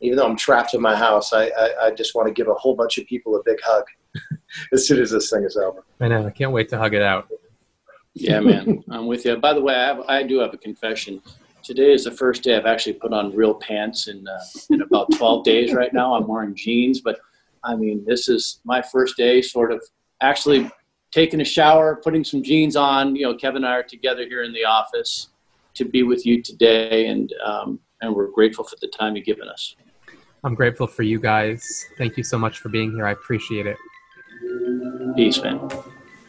Even 0.00 0.16
though 0.16 0.26
I'm 0.26 0.36
trapped 0.36 0.74
in 0.74 0.80
my 0.80 0.96
house, 0.96 1.32
I, 1.32 1.46
I, 1.46 1.86
I 1.86 1.90
just 1.92 2.14
want 2.14 2.26
to 2.26 2.34
give 2.34 2.48
a 2.48 2.54
whole 2.54 2.74
bunch 2.74 2.98
of 2.98 3.06
people 3.06 3.36
a 3.36 3.42
big 3.44 3.58
hug 3.64 3.84
as 4.72 4.86
soon 4.86 5.00
as 5.00 5.10
this 5.10 5.30
thing 5.30 5.44
is 5.44 5.56
over. 5.56 5.84
I 6.00 6.08
know. 6.08 6.26
I 6.26 6.30
can't 6.30 6.52
wait 6.52 6.68
to 6.70 6.78
hug 6.78 6.94
it 6.94 7.02
out. 7.02 7.28
Yeah, 8.14 8.40
man, 8.40 8.82
I'm 8.90 9.06
with 9.06 9.24
you. 9.24 9.36
By 9.36 9.54
the 9.54 9.60
way, 9.60 9.74
I, 9.74 9.86
have, 9.86 10.00
I 10.08 10.22
do 10.22 10.38
have 10.40 10.52
a 10.52 10.58
confession. 10.58 11.22
Today 11.62 11.92
is 11.92 12.04
the 12.04 12.10
first 12.10 12.42
day 12.42 12.56
I've 12.56 12.66
actually 12.66 12.94
put 12.94 13.12
on 13.12 13.34
real 13.34 13.54
pants 13.54 14.08
in 14.08 14.26
uh, 14.26 14.40
in 14.70 14.82
about 14.82 15.06
12 15.12 15.44
days. 15.44 15.72
Right 15.72 15.94
now, 15.94 16.14
I'm 16.14 16.26
wearing 16.26 16.56
jeans, 16.56 17.00
but 17.00 17.20
I 17.62 17.76
mean, 17.76 18.04
this 18.04 18.28
is 18.28 18.60
my 18.64 18.82
first 18.82 19.16
day, 19.16 19.40
sort 19.40 19.70
of 19.70 19.80
actually 20.20 20.68
taking 21.12 21.40
a 21.40 21.44
shower, 21.44 22.00
putting 22.02 22.24
some 22.24 22.42
jeans 22.42 22.74
on. 22.74 23.14
You 23.14 23.26
know, 23.26 23.34
Kevin 23.34 23.64
and 23.64 23.66
I 23.66 23.76
are 23.76 23.82
together 23.82 24.26
here 24.26 24.42
in 24.42 24.52
the 24.52 24.64
office 24.64 25.28
to 25.74 25.84
be 25.84 26.02
with 26.02 26.26
you 26.26 26.42
today, 26.42 27.06
and 27.06 27.32
um, 27.44 27.78
and 28.00 28.14
we're 28.14 28.30
grateful 28.30 28.64
for 28.64 28.76
the 28.80 28.88
time 28.88 29.14
you've 29.14 29.26
given 29.26 29.48
us. 29.48 29.76
I'm 30.44 30.54
grateful 30.54 30.88
for 30.88 31.04
you 31.04 31.20
guys. 31.20 31.86
Thank 31.96 32.16
you 32.16 32.24
so 32.24 32.36
much 32.36 32.58
for 32.58 32.68
being 32.68 32.90
here. 32.92 33.06
I 33.06 33.12
appreciate 33.12 33.66
it. 33.66 33.76
Peace, 35.14 35.40
man. 35.40 35.70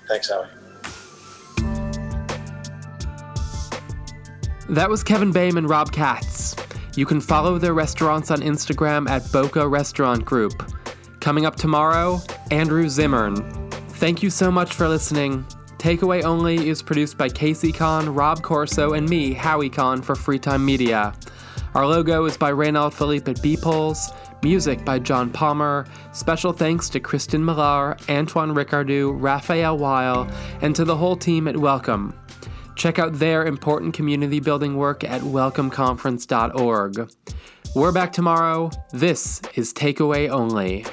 Thanks, 0.08 0.30
Howie. 0.30 0.48
That 4.70 4.90
was 4.90 5.04
Kevin 5.04 5.32
Boehm 5.32 5.58
and 5.58 5.68
Rob 5.68 5.92
Katz. 5.92 6.56
You 6.96 7.06
can 7.06 7.20
follow 7.20 7.58
their 7.58 7.74
restaurants 7.74 8.30
on 8.30 8.42
Instagram 8.42 9.10
at 9.10 9.24
Boka 9.24 9.70
Restaurant 9.70 10.24
Group. 10.24 10.72
Coming 11.20 11.46
up 11.46 11.56
tomorrow, 11.56 12.22
Andrew 12.52 12.88
Zimmern. 12.88 13.63
Thank 14.04 14.22
you 14.22 14.30
so 14.30 14.52
much 14.52 14.74
for 14.74 14.90
listening. 14.90 15.46
Takeaway 15.78 16.26
Only 16.26 16.68
is 16.68 16.82
produced 16.82 17.18
by 17.18 17.30
Casey 17.30 17.72
Kahn, 17.72 18.14
Rob 18.14 18.42
Corso, 18.42 18.92
and 18.92 19.08
me, 19.08 19.32
Howie 19.32 19.70
Kahn, 19.70 20.02
for 20.02 20.14
Freetime 20.14 20.62
Media. 20.62 21.14
Our 21.74 21.88
logo 21.88 22.26
is 22.26 22.36
by 22.36 22.52
Reynald 22.52 22.92
Philippe 22.92 23.32
at 23.32 23.38
Beeples. 23.38 24.14
Music 24.44 24.84
by 24.84 25.00
John 25.00 25.32
Palmer. 25.32 25.86
Special 26.12 26.52
thanks 26.52 26.90
to 26.90 27.00
Kristen 27.00 27.46
Millar, 27.46 27.96
Antoine 28.10 28.54
Ricardou, 28.54 29.16
Raphael 29.22 29.78
Weil, 29.78 30.30
and 30.62 30.76
to 30.76 30.84
the 30.84 30.98
whole 30.98 31.16
team 31.16 31.48
at 31.48 31.56
Welcome. 31.56 32.14
Check 32.76 33.00
out 33.00 33.14
their 33.14 33.46
important 33.46 33.94
community 33.94 34.42
building 34.42 34.76
work 34.76 35.06
at 35.06 35.22
welcomeconference.org. 35.22 37.10
We're 37.74 37.94
back 37.94 38.12
tomorrow. 38.12 38.70
This 38.92 39.42
is 39.56 39.74
Takeaway 39.74 40.30
Only. 40.30 40.86